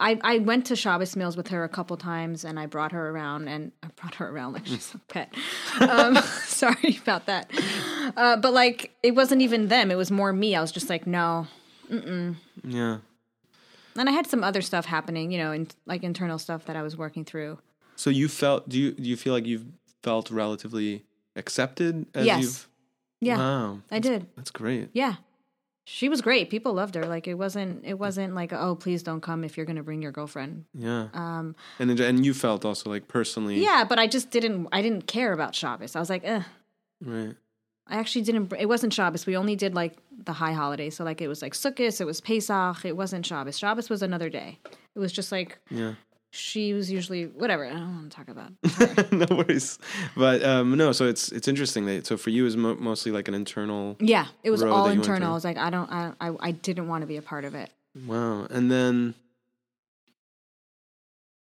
[0.00, 3.10] I, I went to Shabbos meals with her a couple times and I brought her
[3.10, 5.32] around and I brought her around like she's a pet.
[5.80, 7.50] Um, sorry about that.
[8.16, 9.90] Uh, but like, it wasn't even them.
[9.90, 10.56] It was more me.
[10.56, 11.46] I was just like, no.
[11.90, 12.36] mm-mm.
[12.64, 12.98] Yeah.
[13.96, 16.82] And I had some other stuff happening, you know, and like internal stuff that I
[16.82, 17.58] was working through.
[17.96, 18.68] So you felt?
[18.68, 19.66] Do you do you feel like you've
[20.02, 21.04] felt relatively
[21.36, 22.06] accepted?
[22.14, 22.40] As Yes.
[22.42, 22.68] You've,
[23.20, 23.80] Yeah, Wow.
[23.90, 24.26] I did.
[24.36, 24.88] That's great.
[24.94, 25.16] Yeah.
[25.92, 26.50] She was great.
[26.50, 27.04] People loved her.
[27.04, 30.02] Like it wasn't it wasn't like, oh, please don't come if you're going to bring
[30.02, 30.64] your girlfriend.
[30.72, 31.08] Yeah.
[31.12, 33.58] Um and then, and you felt also like personally.
[33.60, 35.96] yeah, but I just didn't I didn't care about Shabbos.
[35.96, 36.44] I was like, "Ugh,
[37.04, 37.34] Right.
[37.88, 38.52] I actually didn't.
[38.56, 39.26] It wasn't Shabbos.
[39.26, 40.94] We only did like the high holidays.
[40.96, 42.00] So like it was like Sukkot.
[42.00, 42.84] It was Pesach.
[42.84, 43.58] It wasn't Shabbos.
[43.58, 44.60] Shabbos was another day.
[44.94, 45.94] It was just like Yeah.
[46.32, 47.66] She was usually whatever.
[47.66, 49.12] I don't want to talk about.
[49.12, 49.78] no worries.
[50.16, 53.28] But um, no, so it's it's interesting that so for you is mo- mostly like
[53.28, 53.96] an internal.
[54.00, 55.32] yeah, it was all that you went internal.
[55.32, 55.90] I was like, I don't.
[55.90, 57.70] I I, I didn't want to be a part of it.
[58.06, 58.46] Wow.
[58.50, 59.14] And then.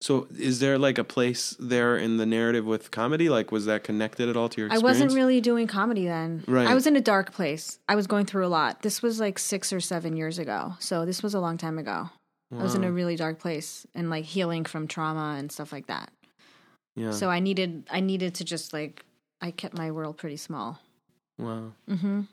[0.02, 3.28] So is there like a place there in the narrative with comedy?
[3.28, 6.42] Like, was that connected at all to your I wasn't really doing comedy then.
[6.48, 6.66] Right.
[6.66, 7.78] I was in a dark place.
[7.86, 8.80] I was going through a lot.
[8.80, 10.72] This was like six or seven years ago.
[10.78, 12.08] So this was a long time ago.
[12.52, 15.86] I was in a really dark place and like healing from trauma and stuff like
[15.86, 16.10] that.
[16.96, 17.12] Yeah.
[17.12, 19.04] So I needed I needed to just like
[19.40, 20.80] I kept my world pretty small.
[21.38, 21.72] wow.
[21.88, 22.26] Mhm.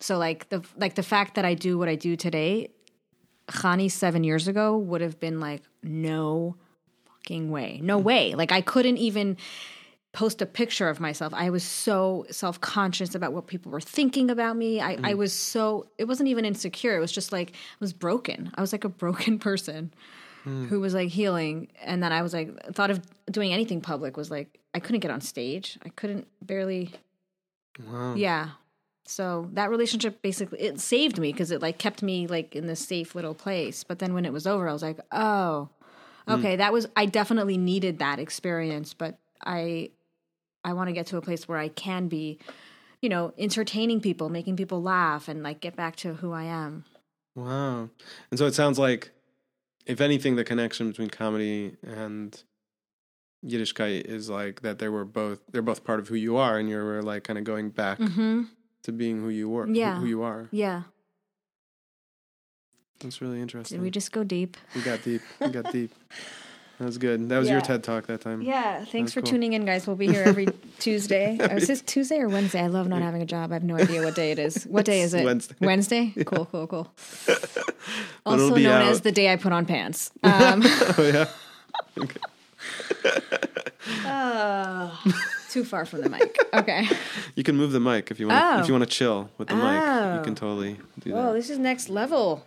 [0.00, 2.68] So like the like the fact that I do what I do today,
[3.48, 6.56] Khani seven years ago would have been like no
[7.06, 8.34] fucking way, no way.
[8.34, 9.36] Like I couldn't even
[10.12, 11.32] post a picture of myself.
[11.34, 14.80] I was so self conscious about what people were thinking about me.
[14.80, 15.16] I, I mm.
[15.16, 16.96] was so it wasn't even insecure.
[16.96, 18.52] It was just like I was broken.
[18.54, 19.92] I was like a broken person
[20.44, 20.68] mm.
[20.68, 23.00] who was like healing, and then I was like thought of
[23.30, 25.78] doing anything public was like I couldn't get on stage.
[25.84, 26.92] I couldn't barely
[27.88, 28.14] Wow.
[28.14, 28.50] yeah.
[29.04, 32.80] So that relationship basically it saved me because it like kept me like in this
[32.80, 33.82] safe little place.
[33.82, 35.70] But then when it was over, I was like, oh,
[36.28, 36.38] mm.
[36.38, 39.90] okay, that was I definitely needed that experience, but I
[40.64, 42.38] I want to get to a place where I can be,
[43.00, 46.84] you know, entertaining people, making people laugh, and like get back to who I am.
[47.34, 47.88] Wow.
[48.30, 49.10] And so it sounds like,
[49.86, 52.40] if anything, the connection between comedy and
[53.44, 56.68] Yiddishkeit is like that they were both they're both part of who you are, and
[56.68, 58.42] you're like kind of going back Mm-hmm.
[58.84, 59.98] to being who you were, who- Yeah.
[59.98, 60.48] who you are.
[60.52, 60.82] Yeah.
[63.00, 63.78] That's really interesting.
[63.78, 64.56] Did we just go deep?
[64.76, 65.22] We got deep.
[65.40, 65.92] We got deep.
[66.82, 67.28] That was good.
[67.28, 68.42] That was your TED talk that time.
[68.42, 69.30] Yeah, thanks for cool.
[69.30, 69.86] tuning in, guys.
[69.86, 70.48] We'll be here every
[70.80, 71.38] Tuesday.
[71.48, 72.60] Or is this Tuesday or Wednesday?
[72.60, 73.52] I love not having a job.
[73.52, 74.64] I have no idea what day it is.
[74.64, 75.24] What day is it?
[75.24, 75.54] Wednesday.
[75.60, 76.12] Wednesday?
[76.26, 76.92] Cool, cool, cool.
[77.28, 77.62] it'll
[78.26, 78.88] Also be known out.
[78.88, 80.10] as the day I put on pants.
[80.24, 81.28] Um, Oh
[81.98, 82.06] yeah.
[84.04, 84.90] uh,
[85.50, 86.36] too far from the mic.
[86.52, 86.88] Okay.
[87.36, 88.42] You can move the mic if you want.
[88.44, 88.60] Oh.
[88.60, 90.16] If you want to chill with the mic, Oh.
[90.18, 91.32] you can totally do Whoa, that.
[91.34, 92.44] this is next level.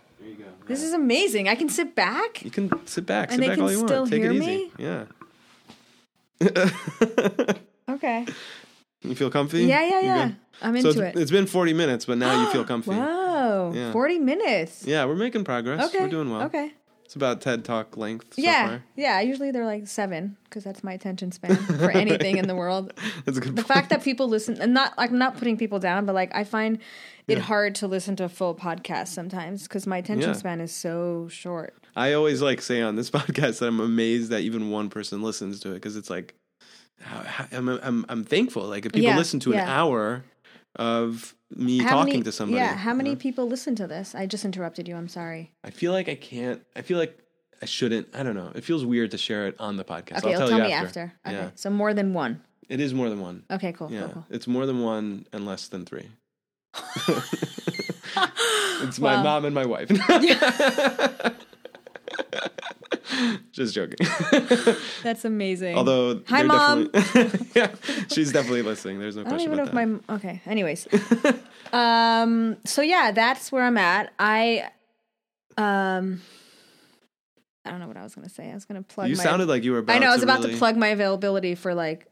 [0.66, 0.82] There you go.
[0.82, 1.48] This is amazing.
[1.48, 2.44] I can sit back.
[2.44, 3.30] You can sit back.
[3.30, 4.10] And sit they back can all you still want.
[4.10, 4.54] Take hear it me?
[4.56, 4.70] easy.
[4.78, 5.04] Yeah.
[7.88, 8.26] Okay.
[9.02, 9.62] you feel comfy?
[9.64, 10.30] Yeah, yeah, yeah.
[10.60, 11.20] I'm So into it's, it.
[11.22, 12.90] it's been 40 minutes, but now you feel comfy.
[12.90, 13.70] Wow.
[13.72, 13.92] Yeah.
[13.92, 14.84] 40 minutes.
[14.84, 15.86] Yeah, we're making progress.
[15.86, 16.00] Okay.
[16.00, 16.42] We're doing well.
[16.42, 16.74] Okay.
[17.06, 18.66] It's about TED Talk length so yeah.
[18.68, 18.82] far.
[18.96, 19.20] Yeah.
[19.20, 22.92] Usually they're like seven because that's my attention span for anything in the world.
[23.24, 23.68] That's a good The point.
[23.68, 26.78] fact that people listen, and not, I'm not putting people down, but like I find
[27.28, 30.36] it hard to listen to a full podcasts sometimes because my attention Yeah.
[30.36, 31.74] span is so short.
[31.94, 35.60] I always like say on this podcast that I'm amazed that even one person listens
[35.60, 36.34] to it because it's like
[37.52, 38.64] I'm, I'm I'm thankful.
[38.64, 40.24] Like if people Yeah, listen to an hour
[40.76, 42.74] of me How talking many- to somebody, Yeah.
[42.76, 43.16] How you many know?
[43.16, 44.14] people listen to this?
[44.14, 44.96] I just interrupted you.
[44.96, 45.52] I'm sorry.
[45.64, 46.62] I feel like I can't.
[46.74, 47.18] I feel like
[47.62, 48.08] I shouldn't.
[48.14, 48.52] I don't know.
[48.54, 50.18] It feels weird to share it on the podcast.
[50.18, 50.32] Okay.
[50.34, 51.14] I'll tell, tell you me after.
[51.24, 51.28] after.
[51.28, 51.36] Okay.
[51.36, 52.42] Yeah, So more than one.
[52.68, 53.44] it is more than one.
[53.50, 53.72] Okay.
[53.72, 53.90] Cool.
[53.92, 54.08] Yeah, Cool.
[54.12, 54.26] Cool.
[54.30, 56.08] it's more than one and less than three.
[58.82, 59.22] it's my Wow.
[59.22, 59.88] mom and my wife.
[63.52, 64.06] Just joking.
[65.02, 65.76] That's amazing.
[65.76, 66.90] Although, Hi, Mom.
[67.54, 67.74] yeah,
[68.10, 68.98] she's definitely listening.
[68.98, 70.08] There's no I don't question about if that.
[70.08, 70.42] my okay.
[70.46, 70.86] Anyways,
[71.72, 74.12] um, so yeah, that's where I'm at.
[74.18, 74.68] I,
[75.56, 76.20] um,
[77.64, 78.50] I don't know what I was gonna say.
[78.50, 79.08] I was gonna plug.
[79.08, 79.96] you my, sounded like you were about.
[79.96, 82.06] I know I was about really- to plug my availability for like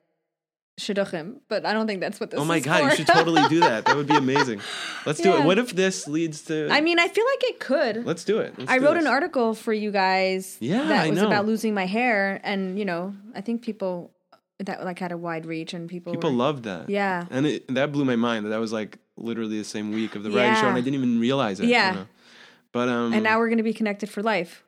[0.79, 2.41] shidduchim, but I don't think that's what this.
[2.41, 2.89] Oh my god, for.
[2.91, 3.85] you should totally do that.
[3.87, 4.61] That would be amazing.
[5.07, 5.41] Let's do Yeah.
[5.43, 5.45] it.
[5.47, 6.69] What if this leads to?
[6.71, 8.05] I mean, I feel like it could.
[8.05, 8.55] let's do it.
[8.59, 9.05] Let's I do wrote this.
[9.05, 11.27] an article for you guys Yeah, that I was know.
[11.29, 14.11] about losing my hair, and you know, I think people
[14.59, 16.89] that like had a wide reach, and people People were, loved that.
[16.91, 18.47] yeah, and it, that blew my mind.
[18.47, 20.95] That that was like literally the same week of the variety show, and I didn't
[20.97, 21.65] even realize it.
[21.67, 21.93] you Yeah.
[21.93, 22.07] know?
[22.73, 24.65] But um, and now we're gonna be connected for life.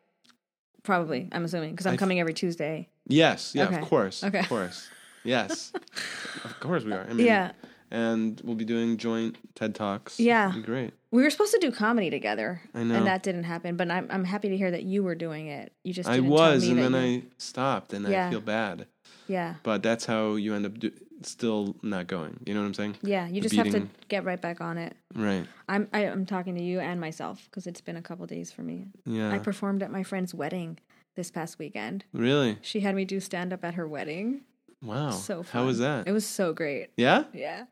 [0.85, 2.89] Probably, I'm assuming because I'm I- coming every Tuesday.
[3.09, 3.77] yes, yeah, Okay.
[3.81, 4.39] of course, Okay.
[4.39, 4.89] of course,
[5.27, 5.73] yes,
[6.45, 7.07] of course we are.
[7.09, 7.53] I mean, Yeah,
[7.91, 10.19] and we'll be doing joint TED talks.
[10.19, 10.51] Yeah.
[10.51, 10.93] It'd be great.
[11.11, 12.95] we were supposed to do comedy together, I know.
[12.97, 13.77] and that didn't happen.
[13.77, 15.73] But I'm I'm happy to hear that you were doing it.
[15.85, 18.27] You just I was, and then you- I stopped, and Yeah.
[18.29, 18.87] I feel bad.
[19.29, 22.39] yeah But that's how you end up do- still not going.
[22.45, 22.97] You know what I'm saying?
[23.03, 24.95] yeah you The just have to get right back on it.
[25.15, 25.47] Right.
[25.69, 28.63] I'm I, I'm talking to you and myself because it's been a couple days for
[28.63, 28.87] me.
[29.07, 29.31] Yeah.
[29.33, 30.79] I performed at my friend's wedding
[31.15, 32.05] this past weekend.
[32.13, 32.59] really?
[32.61, 34.43] She had me do stand up at her wedding.
[34.87, 35.11] Wow.
[35.11, 35.61] So fun.
[35.61, 36.07] How was that?
[36.09, 36.89] It was so great.
[36.97, 37.25] yeah.
[37.33, 37.65] Yeah.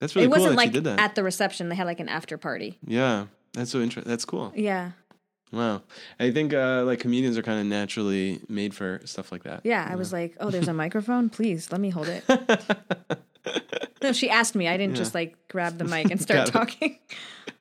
[0.00, 1.00] That's really it cool wasn't that like you did that.
[1.00, 1.68] at the reception.
[1.68, 2.78] They had like an after party.
[2.86, 3.26] yeah.
[3.54, 4.08] That's so interesting.
[4.08, 4.52] That's cool.
[4.54, 4.92] Yeah.
[5.50, 5.82] Wow.
[6.20, 9.62] I think uh, like comedians are kind of naturally made for stuff like that.
[9.64, 9.88] Yeah.
[9.90, 11.30] I was like, oh, there's a microphone.
[11.30, 12.24] Please let me hold it.
[14.00, 14.68] No, she asked me.
[14.68, 16.98] I didn't just like grab the mic and start talking.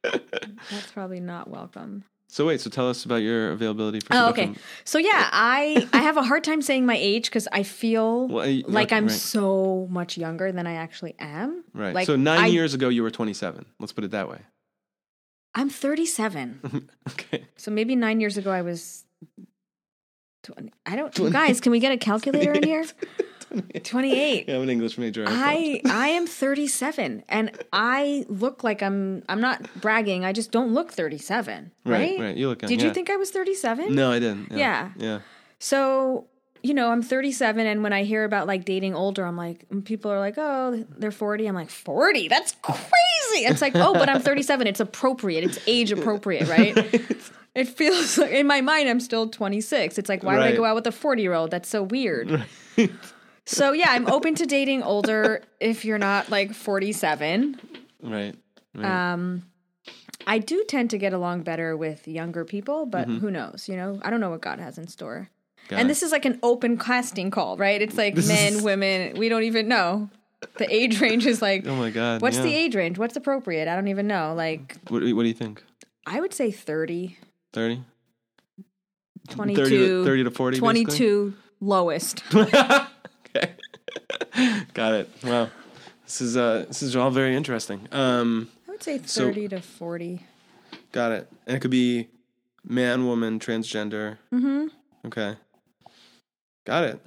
[0.03, 2.03] That's probably not welcome.
[2.29, 2.59] So wait.
[2.61, 4.07] So tell us about your availability for.
[4.11, 4.53] Oh, okay.
[4.83, 8.45] So yeah, I I have a hard time saying my age because I feel Well,
[8.45, 9.11] I- like I'm right.
[9.11, 11.63] so much younger than I actually am.
[11.73, 11.95] Right.
[11.95, 13.65] Like, so nine I- years ago, you were 27.
[13.79, 14.39] Let's put it that way.
[15.55, 16.89] I'm 37.
[17.09, 17.45] okay.
[17.55, 19.05] So maybe nine years ago I was.
[20.43, 21.17] 20, I don't.
[21.17, 22.85] You guys, can we get a calculator in here?
[23.83, 24.45] 28.
[24.47, 25.25] Yeah, I'm an English major.
[25.27, 30.25] I I I am 37 and I look like I'm I'm not bragging.
[30.25, 31.91] I just don't look 37, right?
[31.99, 32.35] Right, right.
[32.37, 33.95] You look young, Did you think I was 37?
[33.95, 34.51] No, I didn't.
[34.51, 34.57] Yeah.
[34.57, 34.89] Yeah.
[34.97, 35.19] Yeah.
[35.59, 36.27] So,
[36.61, 40.11] you know, I'm 37 and when I hear about like dating older, I'm like people
[40.11, 42.27] are like, "Oh, they're 40." I'm like, "40?
[42.27, 44.67] That's crazy." It's like, "Oh, but I'm 37.
[44.67, 45.43] It's appropriate.
[45.43, 46.75] It's age appropriate, right?"
[47.55, 49.97] It feels like in my mind I'm still 26.
[49.97, 51.49] It's like, why would I go out with a 40-year-old?
[51.49, 52.45] That's so weird.
[53.47, 57.57] So yeah, I'm open to dating older if you're not like 47.
[58.03, 58.35] Right.
[58.75, 59.13] right.
[59.13, 59.43] Um,
[60.27, 63.19] I do tend to get along better with younger people, but Mm-hmm.
[63.19, 63.69] who knows?
[63.69, 65.29] You know, I don't know what God has in store.
[65.69, 65.89] Got and it.
[65.89, 67.81] this is like an open casting call, right?
[67.81, 69.17] It's like This men, is- women.
[69.17, 70.09] We don't even know.
[70.57, 72.21] The age range is like, oh my God.
[72.21, 72.43] what's yeah.
[72.43, 72.97] the age range?
[72.99, 73.67] What's appropriate?
[73.69, 74.33] I don't even know.
[74.35, 75.63] Like, What, do you- what do you think?
[76.05, 77.17] I would say 30,
[77.53, 77.81] 30?
[79.29, 80.57] 22, 30 to, 30 to 40?
[80.59, 82.23] 22 lowest.
[82.31, 82.59] basically?
[82.59, 82.85] okay.
[84.73, 85.09] Got it.
[85.23, 85.49] Wow.
[86.05, 87.87] This is uh this is all very interesting.
[87.91, 90.21] Um I would say So- 30 to 40.
[90.91, 91.29] got it.
[91.45, 92.07] And it could be
[92.63, 94.17] man, woman, transgender.
[94.33, 94.67] Mm-hmm.
[95.07, 95.35] Okay.
[96.65, 97.05] Got it.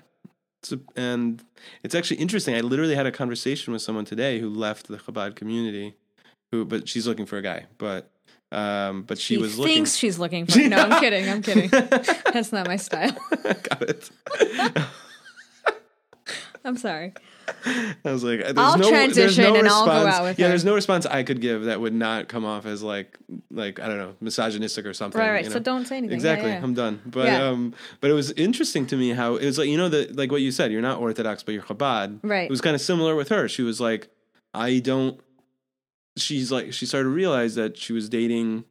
[0.63, 1.43] So, and
[1.83, 2.55] it's actually interesting.
[2.55, 5.95] I literally had a conversation with someone today who left the Chabad community,
[6.51, 7.67] who but she's looking for a guy.
[7.79, 8.11] But
[8.53, 9.75] Um, but she, He was looking.
[9.77, 10.59] thinks she's looking for.
[10.69, 11.29] No, I'm kidding.
[11.29, 11.71] I'm kidding.
[12.33, 13.17] That's not my style.
[13.43, 14.11] Got it.
[16.65, 17.15] I'm sorry.
[17.65, 20.49] I was like, there's I'll no, transition no and I'll go out with yeah, her.
[20.51, 23.19] there's no response I could give that would not come off as like,
[23.51, 25.19] like I don't know, misogynistic or something.
[25.19, 25.45] Right, right.
[25.45, 26.11] you So don't say anything.
[26.11, 26.51] Yeah, Exactly.
[26.51, 26.63] yeah.
[26.63, 27.01] I'm done.
[27.07, 27.49] But Yeah.
[27.49, 30.31] um, but it was interesting to me how it was like you know the like
[30.31, 30.71] what you said.
[30.71, 32.21] You're not Orthodox, but you're Chabad.
[32.23, 32.45] Right.
[32.45, 33.49] It was kind of similar with her.
[33.49, 34.09] She was like,
[34.55, 35.19] I don't.
[36.17, 38.65] She's like she started to realize that she was dating,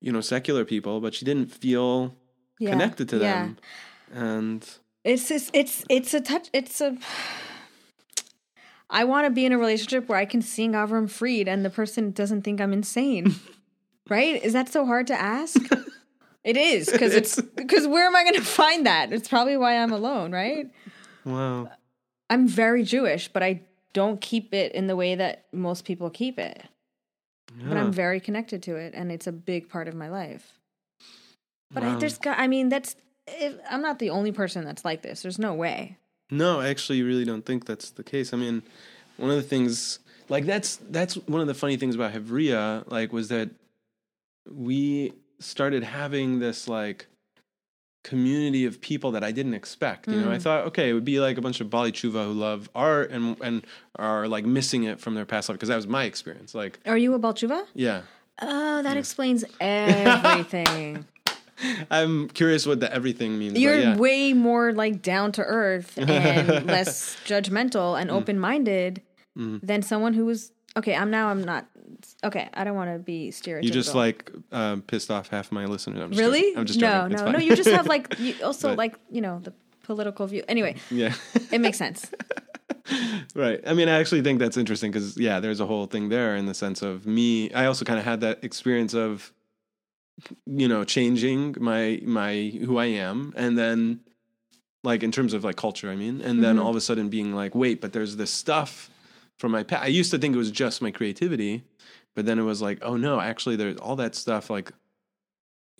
[0.00, 2.16] you know, secular people, but she didn't feel
[2.58, 2.70] Yeah.
[2.70, 3.20] connected to Yeah.
[3.44, 3.58] them,
[4.12, 4.68] and
[5.04, 6.48] It's it's it's it's a touch.
[6.52, 6.96] It's a.
[8.88, 11.70] I want to be in a relationship where I can sing Avraham Fried and the
[11.70, 13.34] person doesn't think I'm insane.
[14.10, 14.42] right?
[14.42, 15.56] Is that so hard to ask?
[16.44, 19.12] it is because it's because where am I going to find that?
[19.12, 20.70] It's probably why I'm alone, right?
[21.24, 21.70] wow.
[22.28, 26.38] I'm very Jewish, but I don't keep it in the way that most people keep
[26.38, 26.62] it.
[27.64, 30.52] But I'm very connected to it, and it's a big part of my life.
[31.72, 31.98] But I, Wow.
[31.98, 32.94] there's, got- I mean, that's.
[33.38, 35.22] If, I'm not the only person that's like this.
[35.22, 35.96] There's no way.
[36.30, 38.32] No, I actually really don't think that's the case.
[38.32, 38.62] I mean,
[39.16, 43.12] one of the things like that's that's one of the funny things about Hevria, like,
[43.12, 43.50] was that
[44.50, 47.06] we started having this like
[48.02, 50.08] community of people that I didn't expect.
[50.08, 50.42] You know, I mm.
[50.42, 53.36] thought, okay, it would be like a bunch of baalei teshuva who love art and
[53.42, 53.66] and
[53.96, 56.54] are like missing it from their past life because that was my experience.
[56.54, 57.66] Like, Are you a baal teshuva?
[57.74, 58.02] yeah.
[58.42, 61.04] Oh, that explains everything.
[61.90, 63.58] I'm curious what the everything means.
[63.58, 63.96] You're yeah.
[63.96, 68.00] way more like down to earth and less judgmental Mm.
[68.02, 69.02] and open minded
[69.36, 70.94] than someone who was okay.
[70.94, 71.28] I'm now.
[71.28, 71.66] I'm not.
[72.24, 73.64] Okay, I don't want to be stereotypical.
[73.64, 76.00] you just like um, pissed off half my listeners.
[76.00, 76.40] I'm just really?
[76.40, 76.58] joking.
[76.58, 77.38] I'm just no, no, no.
[77.38, 79.52] You just have like you also But- like you know the
[79.82, 80.42] political view.
[80.48, 81.14] Anyway, yeah.
[81.50, 82.10] it makes sense.
[83.34, 83.60] Right.
[83.66, 86.46] I mean, I actually think that's interesting because, yeah, there's a whole thing there in
[86.46, 87.52] the sense of me.
[87.52, 89.32] I also kind of had that experience of,
[90.46, 93.32] you know, changing my, my, who I am.
[93.36, 94.00] And then,
[94.82, 97.34] like, in terms of like culture, I mean, and then all of a sudden being
[97.34, 98.90] like, wait, but there's this stuff
[99.38, 99.84] from my past.
[99.84, 101.64] I used to think it was just my creativity,
[102.14, 104.48] but then it was like, oh no, actually, there's all that stuff.
[104.50, 104.72] Like,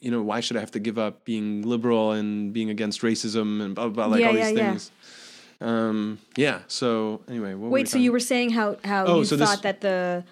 [0.01, 3.61] you know, why should I have to give up being liberal and being against racism
[3.62, 4.70] and blah, blah, blah like Yeah, all yeah, these yeah.
[4.70, 4.91] things.
[5.62, 6.61] Um, yeah.
[6.68, 9.36] So anyway, what were we Wait, so you were saying how how Oh, you so
[9.36, 10.24] thought this- that the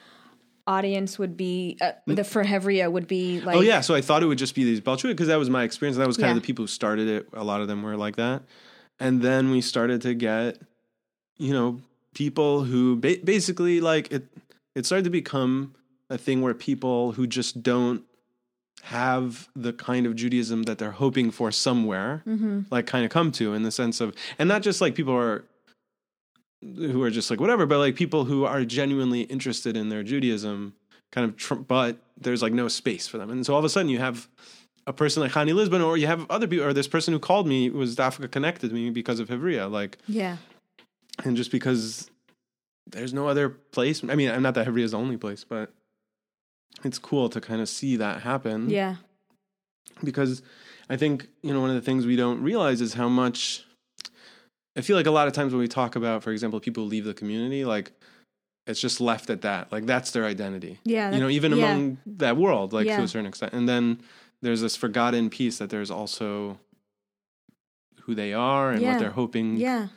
[0.68, 4.22] audience would be uh, the for Hevria would be like oh yeah, so I thought
[4.22, 5.96] it would just be these baalei teshuva because that was my experience.
[5.96, 6.36] That was kind Yeah.
[6.36, 7.26] of the people who started it.
[7.32, 8.42] A lot of them were like that,
[9.00, 10.58] and then we started to get,
[11.38, 11.80] you know,
[12.14, 14.24] people who ba- basically like it.
[14.74, 15.74] It started to become
[16.10, 18.02] a thing where people who just don't
[18.82, 22.60] have the kind of Judaism that they're hoping for somewhere, Mm-hmm.
[22.70, 25.44] like kind of come to in the sense of, and not just like people are
[26.62, 30.74] who are just like whatever, but like people who are genuinely interested in their Judaism,
[31.12, 33.68] kind of, tr- but there's like no space for them, and so all of a
[33.68, 34.28] sudden you have
[34.86, 37.46] a person like Khani Lisbon, or you have other people, or this person who called
[37.46, 40.38] me was Dafka connected to me because of Hevria, like, yeah.
[41.24, 42.10] and just because
[42.86, 44.02] there's no other place.
[44.02, 45.72] I mean, I'm not that Hevria is the only place, but
[46.84, 48.70] it's cool to kind of see that happen.
[48.70, 48.96] Yeah.
[50.02, 50.42] Because
[50.88, 53.64] I think you know one of the things we don't realize is how much
[54.78, 56.88] I feel like a lot of times when we talk about, for example, people who
[56.90, 57.90] leave the community, like
[58.66, 60.78] it's just left at that, like that's their identity.
[60.84, 61.64] yeah you know, even yeah.
[61.72, 64.00] among that world, like to a certain extent, and then
[64.40, 66.58] there's this forgotten piece that there's also
[68.02, 68.92] who they are and Yeah.
[68.92, 69.88] what they're hoping yeah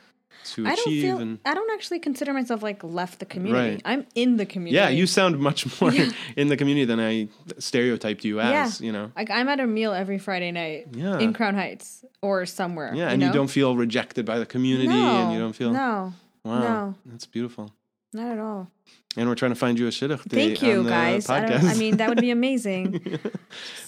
[0.44, 3.72] to I don't feel and I don't actually consider myself like left the community.
[3.74, 3.82] Right.
[3.84, 4.76] I'm in the community.
[4.76, 6.10] yeah, you sound much more Yeah.
[6.36, 7.28] in the community than I
[7.58, 8.80] stereotyped you as.
[8.80, 11.18] You know, like I'm at a meal every Friday night Yeah.
[11.18, 12.92] in Crown Heights or somewhere.
[12.94, 13.26] yeah, you and know?
[13.28, 16.12] you don't feel rejected by the community, no, and you don't feel no,
[16.44, 16.94] Wow, no.
[17.06, 17.72] that's beautiful.
[18.12, 18.68] not at all.
[19.16, 20.20] And we're trying to find you a shidduch.
[20.30, 21.28] Thank you, guys.
[21.28, 21.44] I.
[21.44, 23.18] I mean, that would be amazing.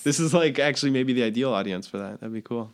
[0.04, 2.20] this is like actually maybe the ideal audience for that.
[2.20, 2.70] That'd be cool.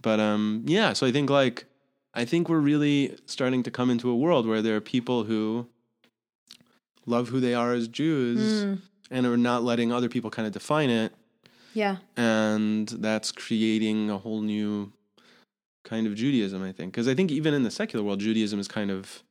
[0.00, 0.94] But um, yeah.
[0.94, 1.66] So I think like
[2.14, 5.66] I think we're really starting to come into a world where there are people who
[7.06, 8.78] love who they are as Jews Mm,
[9.10, 11.12] and are not letting other people kind of define it,
[11.74, 14.92] yeah, and that's creating a whole new
[15.84, 16.62] kind of Judaism.
[16.62, 19.22] I think because I think even in the secular world, Judaism is kind of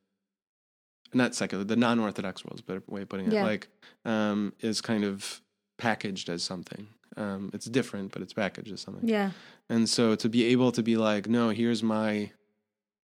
[1.13, 3.33] not secular, the non-orthodox world is a better way of putting it.
[3.33, 3.43] Yeah.
[3.43, 3.67] Like,
[4.03, 5.41] um, is kind of
[5.77, 6.87] packaged as something.
[7.15, 9.07] Um, it's different, but it's packaged as something.
[9.07, 9.29] yeah,
[9.69, 12.31] And so to be able to be like, no, here's my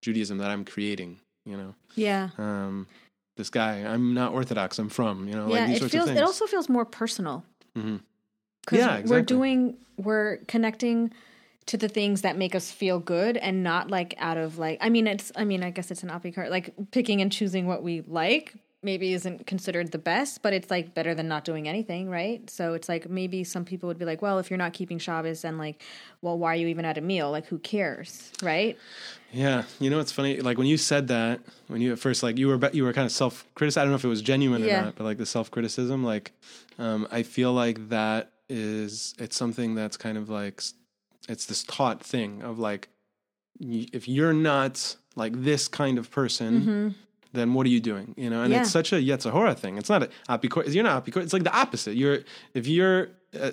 [0.02, 1.20] Judaism that I'm creating.
[1.46, 2.86] You know, yeah, um,
[3.36, 4.78] this guy, I'm not Orthodox.
[4.78, 5.26] I'm frum.
[5.26, 5.60] You know, yeah.
[5.60, 6.02] like these it sorts feels.
[6.04, 6.20] of things.
[6.20, 7.44] It also feels more personal.
[7.74, 7.96] hmm
[8.66, 9.78] 'Cause Yeah, We're doing.
[9.96, 11.12] We're connecting
[11.66, 14.78] to the things that make us feel good, and not like out of like.
[14.80, 15.32] I mean, it's.
[15.34, 18.54] I mean, I guess it's an card, like picking and choosing what we like.
[18.82, 22.48] Maybe isn't considered the best, but it's like better than not doing anything, right?
[22.48, 25.42] So it's like maybe some people would be like, well, if you're not keeping Shabbos,
[25.42, 25.82] then like,
[26.22, 27.30] well, why are you even at a meal?
[27.30, 28.78] Like, who cares, right?
[29.32, 30.40] Yeah, you know it's funny.
[30.40, 33.06] Like when you said that, when you at first like you were you were kind
[33.06, 33.80] of self criticism.
[33.80, 34.80] I don't know if it was genuine Yeah.
[34.80, 36.02] or not, but like the self criticism.
[36.02, 36.32] Like,
[36.78, 40.62] um, I feel like that is it's something that's kind of like
[41.28, 42.88] it's this taught thing of like
[43.60, 46.94] if you're not like this kind of person.
[47.32, 48.14] Then what are you doing?
[48.16, 48.60] You know, and Yeah.
[48.62, 49.78] it's such a Yetzirah thing.
[49.78, 50.72] It's not a apicor.
[50.74, 51.22] You're not apicor.
[51.22, 51.94] It's like the opposite.
[51.96, 52.18] You're
[52.54, 53.08] if you're
[53.40, 53.52] uh,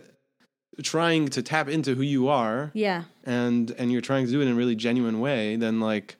[0.82, 4.46] trying to tap into who you are, Yeah, and and you're trying to do it
[4.46, 6.16] in a really genuine way, then like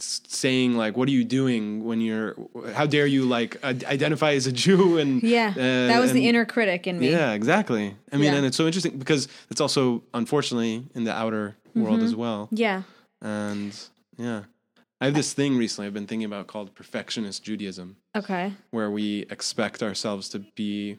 [0.00, 2.36] saying like, "What are you doing when you're?
[2.74, 5.50] How dare you like identify as a Jew?" And yeah.
[5.50, 7.10] uh, that was the inner critic in me.
[7.10, 7.96] Yeah, exactly.
[8.12, 8.34] I mean, Yeah.
[8.36, 12.06] and it's so interesting because it's also unfortunately in the outer world Mm-hmm.
[12.06, 12.48] as well.
[12.52, 12.82] Yeah.
[13.20, 13.76] And
[14.16, 14.42] yeah,
[15.00, 18.52] I have this thing recently I've been thinking about called perfectionist Judaism, Okay.
[18.70, 20.98] where we expect ourselves to be.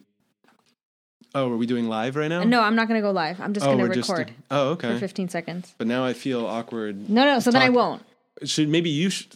[1.36, 2.44] Oh, are we doing live right now?
[2.44, 3.40] No, I'm not going to go live.
[3.40, 4.10] I'm just oh, going to we're just.
[4.10, 4.94] record oh, okay.
[4.94, 5.76] for 15 seconds.
[5.78, 7.10] But now I feel awkward.
[7.10, 7.40] No, no.
[7.40, 8.02] So then I won't.
[8.46, 9.34] Should maybe you should.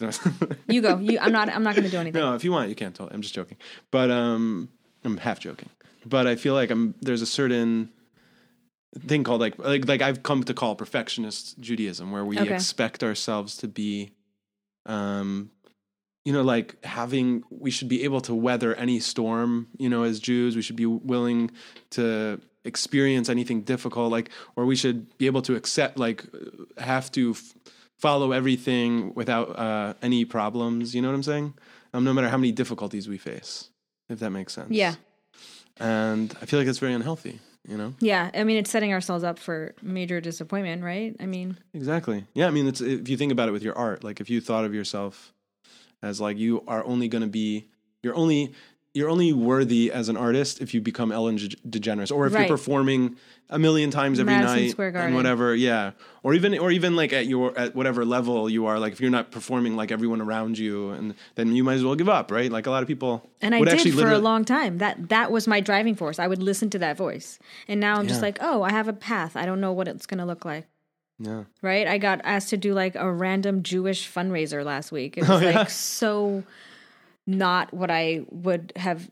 [0.67, 0.97] You go.
[0.97, 1.19] You.
[1.19, 1.49] I'm not.
[1.53, 2.21] I'm not going to do anything.
[2.21, 3.13] no, if you want, you can't Totally.
[3.13, 3.57] I'm just joking.
[3.91, 4.69] But um,
[5.03, 5.69] I'm half joking.
[6.05, 6.95] But I feel like I'm.
[7.01, 7.89] There's a certain
[9.07, 12.53] thing called like like like I've come to call perfectionist Judaism, where we Okay.
[12.55, 14.13] expect ourselves to be,
[14.85, 15.51] um,
[16.25, 19.67] you know, like having we should be able to weather any storm.
[19.77, 21.51] You know, as Jews, we should be willing
[21.91, 26.25] to experience anything difficult, like, or we should be able to accept, like,
[26.77, 27.53] have to f-
[27.99, 30.95] follow everything without uh, any problems.
[30.95, 31.53] You know what I'm saying?
[31.93, 33.69] Um, no matter how many difficulties we face,
[34.07, 34.71] if that makes sense.
[34.71, 34.95] Yeah.
[35.77, 37.39] And I feel like it's very unhealthy.
[37.67, 37.93] You know.
[37.99, 38.29] Yeah.
[38.33, 41.15] I mean, it's setting ourselves up for major disappointment, right?
[41.19, 42.25] I mean, Exactly.
[42.33, 44.41] Yeah, I mean, it's if you think about it with your art, like if you
[44.41, 45.33] thought of yourself
[46.01, 47.69] as like you are only going to be,
[48.01, 48.53] you're only
[48.93, 52.47] you're only worthy as an artist if you become Ellen DeGeneres, or if Right.
[52.47, 53.15] you're performing
[53.49, 55.55] a million times every Madison night Square and whatever.
[55.55, 55.91] Yeah,
[56.21, 59.09] or even or even like at your at whatever level you are, like if you're
[59.11, 62.51] not performing like everyone around you, and then you might as well give up, right?
[62.51, 63.27] Like a lot of people.
[63.41, 64.77] and I would did actually for a long time.
[64.77, 66.19] That that was my driving force.
[66.19, 68.93] I would listen to that voice, and now I'm just like, oh, I have a
[68.93, 69.35] path.
[69.35, 70.67] I don't know what it's going to look like.
[71.19, 71.43] Yeah.
[71.61, 71.87] Right?
[71.87, 75.17] I got asked to do like a random Jewish fundraiser last week.
[75.17, 75.57] It was Oh, yeah?
[75.59, 76.43] like so
[77.25, 79.09] not what I would have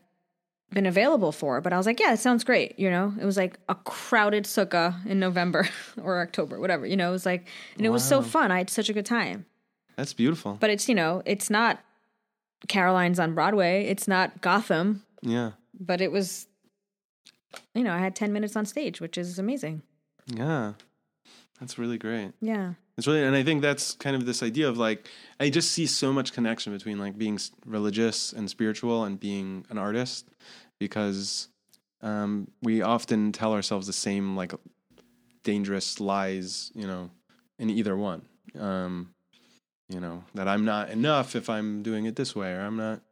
[0.72, 1.60] been available for.
[1.60, 2.78] But I was like, yeah, it sounds great.
[2.78, 5.68] You know, it was like a crowded sukkah in November
[6.02, 6.86] or October, whatever.
[6.86, 8.50] You know, it was like, and it was so fun.
[8.50, 9.46] I had such a good time.
[9.96, 10.56] That's beautiful.
[10.58, 11.80] But it's, you know, it's not
[12.68, 13.84] Caroline's on Broadway.
[13.86, 15.52] It's not Gotham, yeah.
[15.78, 16.46] but it was,
[17.74, 19.82] you know, I had 10 minutes on stage, which is amazing.
[20.26, 20.72] Yeah.
[21.62, 22.32] That's really great.
[22.40, 22.72] Yeah.
[22.98, 25.08] It's really, and I think that's kind of this idea of like,
[25.38, 29.78] I just see so much connection between like being religious and spiritual and being an
[29.78, 30.26] artist
[30.80, 31.46] because
[32.00, 34.52] um, we often tell ourselves the same like
[35.44, 37.10] dangerous lies, you know,
[37.60, 38.22] in either one.
[38.58, 39.14] Um,
[39.88, 43.02] you know, that I'm not enough if I'm doing it this way, or I'm not,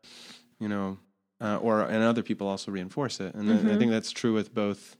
[0.59, 0.98] you know,
[1.40, 3.32] uh, or, and other people also reinforce it.
[3.36, 4.96] And I- I think that's true with both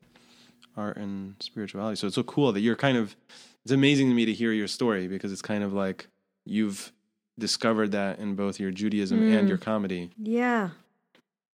[0.77, 1.97] art and spirituality.
[1.97, 3.17] So it's so cool that you're kind of
[3.65, 6.09] it's amazing to me to hear your story because it's kind of like
[6.45, 6.93] you've
[7.39, 9.47] discovered that in both your Judaism and hmm.
[9.49, 10.11] your comedy.
[10.19, 10.71] Yeah.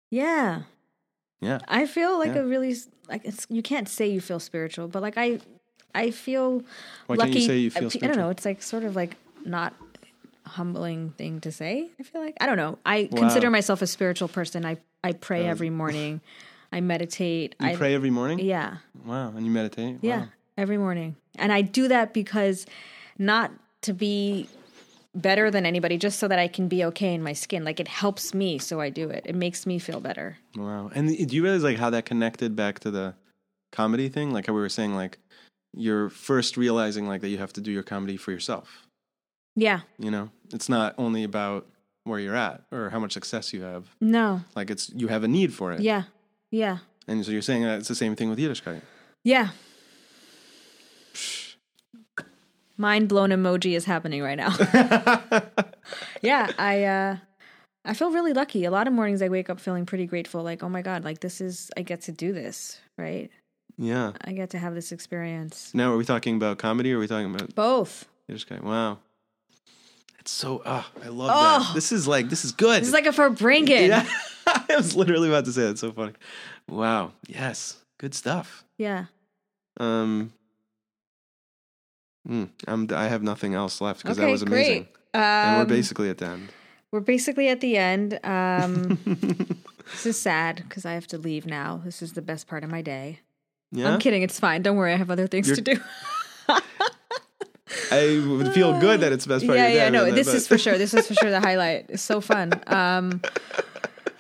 [0.10, 0.64] Yeah.
[1.40, 1.60] Yeah.
[1.68, 2.42] I feel like Yeah.
[2.42, 2.76] a really
[3.10, 5.40] like it's you can't say you feel spiritual, but like I
[5.94, 6.64] I feel
[7.08, 7.32] Why lucky.
[7.32, 8.30] can't you say you I- feel I don't know.
[8.30, 9.74] It's like sort of like not
[10.46, 11.90] humbling thing to say.
[12.00, 12.78] I feel like I don't know.
[12.86, 13.20] I Wow.
[13.22, 14.66] consider myself a spiritual person.
[14.66, 16.22] I I pray every morning.
[16.72, 17.56] I meditate.
[17.60, 18.40] You I pray every morning?
[18.40, 19.34] yeah Wow.
[19.36, 19.98] And you meditate?
[20.02, 20.28] yeah Wow.
[20.58, 22.66] every morning, and I do that because
[23.18, 23.52] not
[23.82, 24.48] to be
[25.14, 27.66] better than anybody, just so that I can be okay in my skin.
[27.66, 29.24] Like it helps me, so I do it.
[29.26, 30.38] It makes me feel better.
[30.56, 30.90] Wow.
[30.96, 33.16] And do you realize like how that connected back to the
[33.74, 34.32] comedy thing?
[34.32, 35.18] Like how we were saying, like
[35.74, 38.88] you're first realizing like that you have to do your comedy for yourself.
[39.56, 39.82] Yeah.
[40.00, 40.30] You know?
[40.54, 41.68] It's not only about
[42.06, 43.88] where you're at or how much success you have.
[44.00, 44.42] No.
[44.56, 45.82] Like it's you have a need for it.
[45.82, 46.04] Yeah.
[46.52, 46.80] Yeah.
[47.08, 48.82] And so you're saying that it's the same thing with Yiddishkeit.
[49.24, 49.50] Yeah.
[52.78, 54.54] Mind blown emoji is happening right now.
[56.22, 57.18] yeah, I uh
[57.84, 58.66] I feel really lucky.
[58.66, 61.20] A lot of mornings I wake up feeling pretty grateful like, "Oh my god, like
[61.22, 63.30] this is I get to do this, right?
[63.78, 64.12] Yeah.
[64.24, 67.08] I get to have this experience." Now, are we talking about comedy or are we
[67.08, 68.08] talking about Both.
[68.30, 68.62] Yiddishkeit?
[68.62, 69.00] Wow.
[70.22, 71.64] It's so, ah, I love Oh.
[71.66, 71.74] that.
[71.76, 72.82] This is like, this is good.
[72.82, 73.88] This is like a Farbrengen.
[73.90, 74.06] yeah.
[74.48, 75.72] I was literally about to say that.
[75.72, 76.14] It's so funny.
[76.70, 77.12] Wow.
[77.28, 77.78] Yes.
[77.98, 78.64] Good stuff.
[78.78, 79.06] yeah.
[79.80, 80.32] Um,
[82.28, 84.84] mm, I'm, I have nothing else left because Okay, that was amazing.
[84.84, 84.88] great.
[85.14, 86.50] and we're Um, basically at the end.
[86.92, 88.20] we're basically at the end.
[88.24, 89.00] Um,
[89.92, 91.82] this is sad because I have to leave now.
[91.84, 93.20] This is the best part of my day.
[93.72, 93.92] Yeah.
[93.94, 94.22] I'm kidding.
[94.24, 94.62] It's fine.
[94.62, 94.94] Don't worry.
[94.94, 95.82] I have other things You're- to do.
[97.92, 99.86] I would feel good that it's the best part yeah, of your day.
[99.86, 99.90] yeah.
[99.90, 100.78] No, this but is for sure.
[100.78, 101.86] This is for sure the highlight.
[101.90, 102.52] It's so fun.
[102.68, 103.22] Um,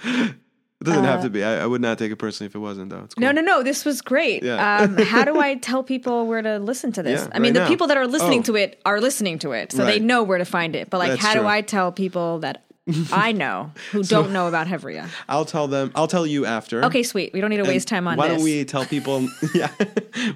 [0.03, 1.43] It doesn't have to be.
[1.43, 3.03] I, I would not take it personally if it wasn't, though.
[3.03, 3.21] It's cool.
[3.21, 3.61] no, no, no.
[3.61, 4.41] This was great.
[4.41, 4.79] Yeah.
[4.79, 7.21] Um, how do I tell people where to listen to this?
[7.21, 7.67] Yeah, I mean, right the now.
[7.67, 8.43] people that are listening Oh.
[8.43, 10.89] to it are listening to it, so they know where to find it.
[10.89, 11.45] But like, That's how do.
[11.45, 12.63] I tell people that
[13.11, 15.09] I know who don't know about Hevria?
[15.29, 15.91] I'll tell them.
[15.95, 16.83] I'll tell you after.
[16.85, 17.33] Okay, sweet.
[17.33, 18.37] We don't need to And waste time on Why this.
[18.37, 19.69] don't we tell people, yeah,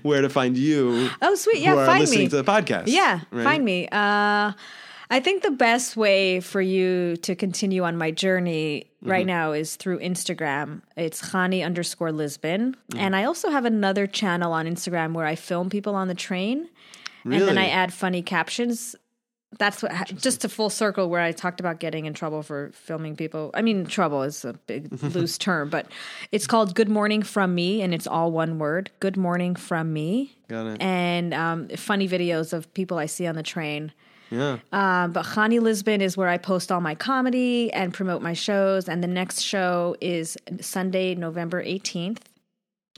[0.01, 1.09] where to find you?
[1.21, 1.59] Oh, sweet.
[1.61, 2.29] Yeah, find listening me.
[2.29, 2.83] to the podcast.
[2.87, 3.43] Yeah, right?
[3.43, 3.87] find me.
[3.91, 4.53] Uh,
[5.07, 9.11] I think the best way for you to continue on my journey Mm-hmm.
[9.11, 10.81] right now is through Instagram.
[10.97, 12.75] It's Khani underscore Lisbon.
[12.91, 12.97] Mm.
[12.99, 16.67] And I also have another channel on Instagram where I film people on the train
[17.23, 18.95] and then I add funny captions.
[19.57, 23.15] That's what, just a full circle where I talked about getting in trouble for filming
[23.15, 23.51] people.
[23.53, 25.87] I mean, trouble is a big loose term, but
[26.31, 30.35] it's called Good Morning from Me and it's all one word Good Morning from Me.
[30.47, 30.81] Got it.
[30.81, 33.91] And um, funny videos of people I see on the train.
[34.29, 34.57] Yeah.
[34.71, 38.89] Um, but Khani Lisbon is where I post all my comedy and promote my shows.
[38.89, 42.19] And the next show is Sunday, November 18th.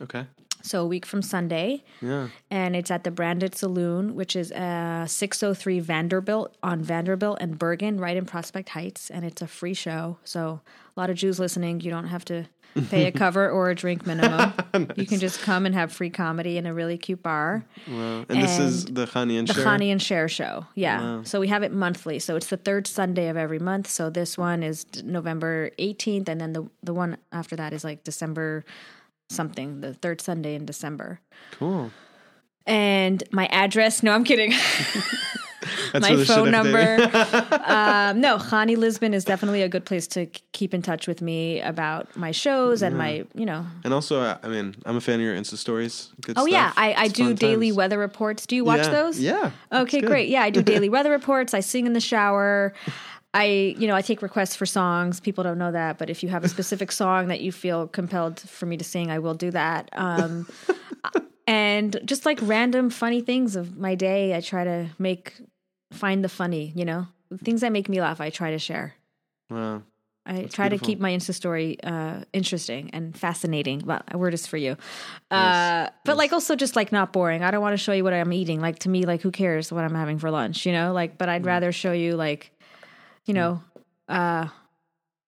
[0.01, 0.25] Okay.
[0.67, 1.83] So a week from Sunday.
[2.01, 2.27] Yeah.
[2.51, 7.99] And it's at the Branded Saloon, which is uh, 603 Vanderbilt on Vanderbilt and Bergen,
[7.99, 9.09] right in Prospect Heights.
[9.09, 10.17] And it's a free show.
[10.23, 10.61] So
[10.95, 12.47] a lot of Jews listening, you don't have to
[12.89, 14.53] pay a cover or a drink minimum.
[14.95, 17.65] You can just come and have free comedy in a really cute bar.
[17.87, 18.25] Wow.
[18.29, 19.55] And, this is the Khani and Share.
[19.55, 19.91] The Cher.
[19.91, 20.65] And Share show.
[20.75, 21.23] Yeah.
[21.23, 22.19] So we have it monthly.
[22.19, 23.87] So it's the third Sunday of every month.
[23.87, 26.29] So this one is November 18th.
[26.29, 28.65] And then the, the one after that is like December
[29.29, 31.19] something, the third Sunday in December.
[31.51, 31.91] Cool.
[32.65, 34.51] And my address, no, I'm kidding.
[35.93, 36.95] That's my phone number.
[37.65, 41.21] um, no, Khani Lisbon is definitely a good place to k- keep in touch with
[41.21, 43.65] me about my shows and my, you know.
[43.83, 46.09] and also, I I mean, I'm a fan of your Insta stories.
[46.21, 46.73] Good Oh, yeah.
[46.75, 47.77] I, I do daily times.
[47.77, 48.45] weather reports.
[48.45, 48.89] Do you watch Yeah.
[48.91, 49.19] those?
[49.19, 49.51] Yeah.
[49.71, 50.29] Okay, great.
[50.29, 51.53] Yeah, I do daily weather reports.
[51.53, 52.73] I sing in the shower.
[53.37, 55.19] I, you know, I take requests for songs.
[55.19, 58.39] People don't know that, but if you have a specific song that you feel compelled
[58.39, 59.89] for me to sing, I will do that.
[59.97, 60.47] Um,
[61.45, 65.33] and just like random funny things of my day, I try to make
[65.91, 66.73] find the funny.
[66.75, 67.07] You know,
[67.43, 68.19] things that make me laugh.
[68.19, 68.93] I try to share.
[69.49, 69.83] Wow.
[70.29, 73.83] I try to keep my Insta story uh, interesting and fascinating.
[73.85, 74.75] Well, a word is for you.
[75.31, 77.43] Yes, Uh, but like also just like not boring.
[77.43, 78.59] I don't want to show you what I'm eating.
[78.59, 80.91] Like to me, like who cares what I'm having for lunch, you know?
[80.91, 81.47] Like, but I'd Mm.
[81.47, 82.51] rather show you like,
[83.27, 83.61] you know,
[84.09, 84.47] uh,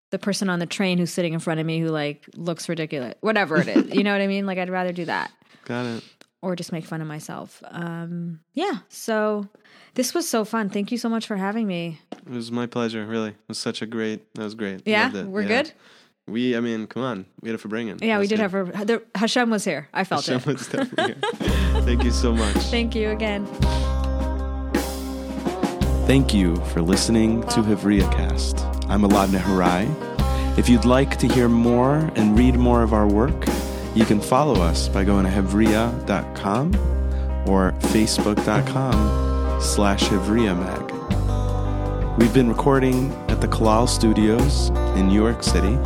[0.09, 3.13] the person on the train who's sitting in front of me who like looks ridiculous,
[3.21, 3.93] whatever it is.
[3.93, 4.45] you know what I mean?
[4.47, 5.31] Like I'd rather do that
[5.65, 6.03] Got it.
[6.41, 7.61] or just make fun of myself.
[7.69, 8.79] Um, yeah.
[8.89, 9.47] So
[9.93, 10.69] this was so fun.
[10.69, 11.99] Thank you so much for having me.
[12.25, 13.05] It was my pleasure.
[13.05, 14.33] Really, it was such a great.
[14.33, 14.81] That was great.
[14.87, 15.47] Yeah, we're Yeah.
[15.63, 15.73] good.
[16.27, 18.03] We, I mean, come on, we had it farbrengen.
[18.03, 18.65] Yeah, we did have her.
[18.65, 19.89] The, Hashem was here.
[19.93, 20.39] I felt it.
[20.41, 21.81] Someone's definitely here.
[21.81, 22.55] Thank you so much.
[22.69, 23.47] Thank you again.
[26.09, 28.65] Thank you for listening to Hevria Cast.
[28.89, 29.85] I'm Elad Nehorai.
[30.57, 33.45] If you'd like to hear more and read more of our work,
[33.93, 36.73] you can follow us by going to hevria.com
[37.47, 42.17] or facebook.com slash hevriamag.
[42.17, 45.77] We've been recording at the Kalal Studios in New York City,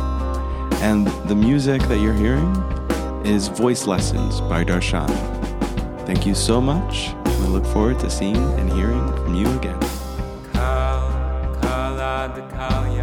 [0.80, 2.56] and the music that you're hearing
[3.26, 5.06] is Voice Lessons by Darshan.
[6.06, 7.08] Thank you so much.
[7.08, 9.78] And we look forward to seeing and hearing from you again.
[12.64, 12.93] Kal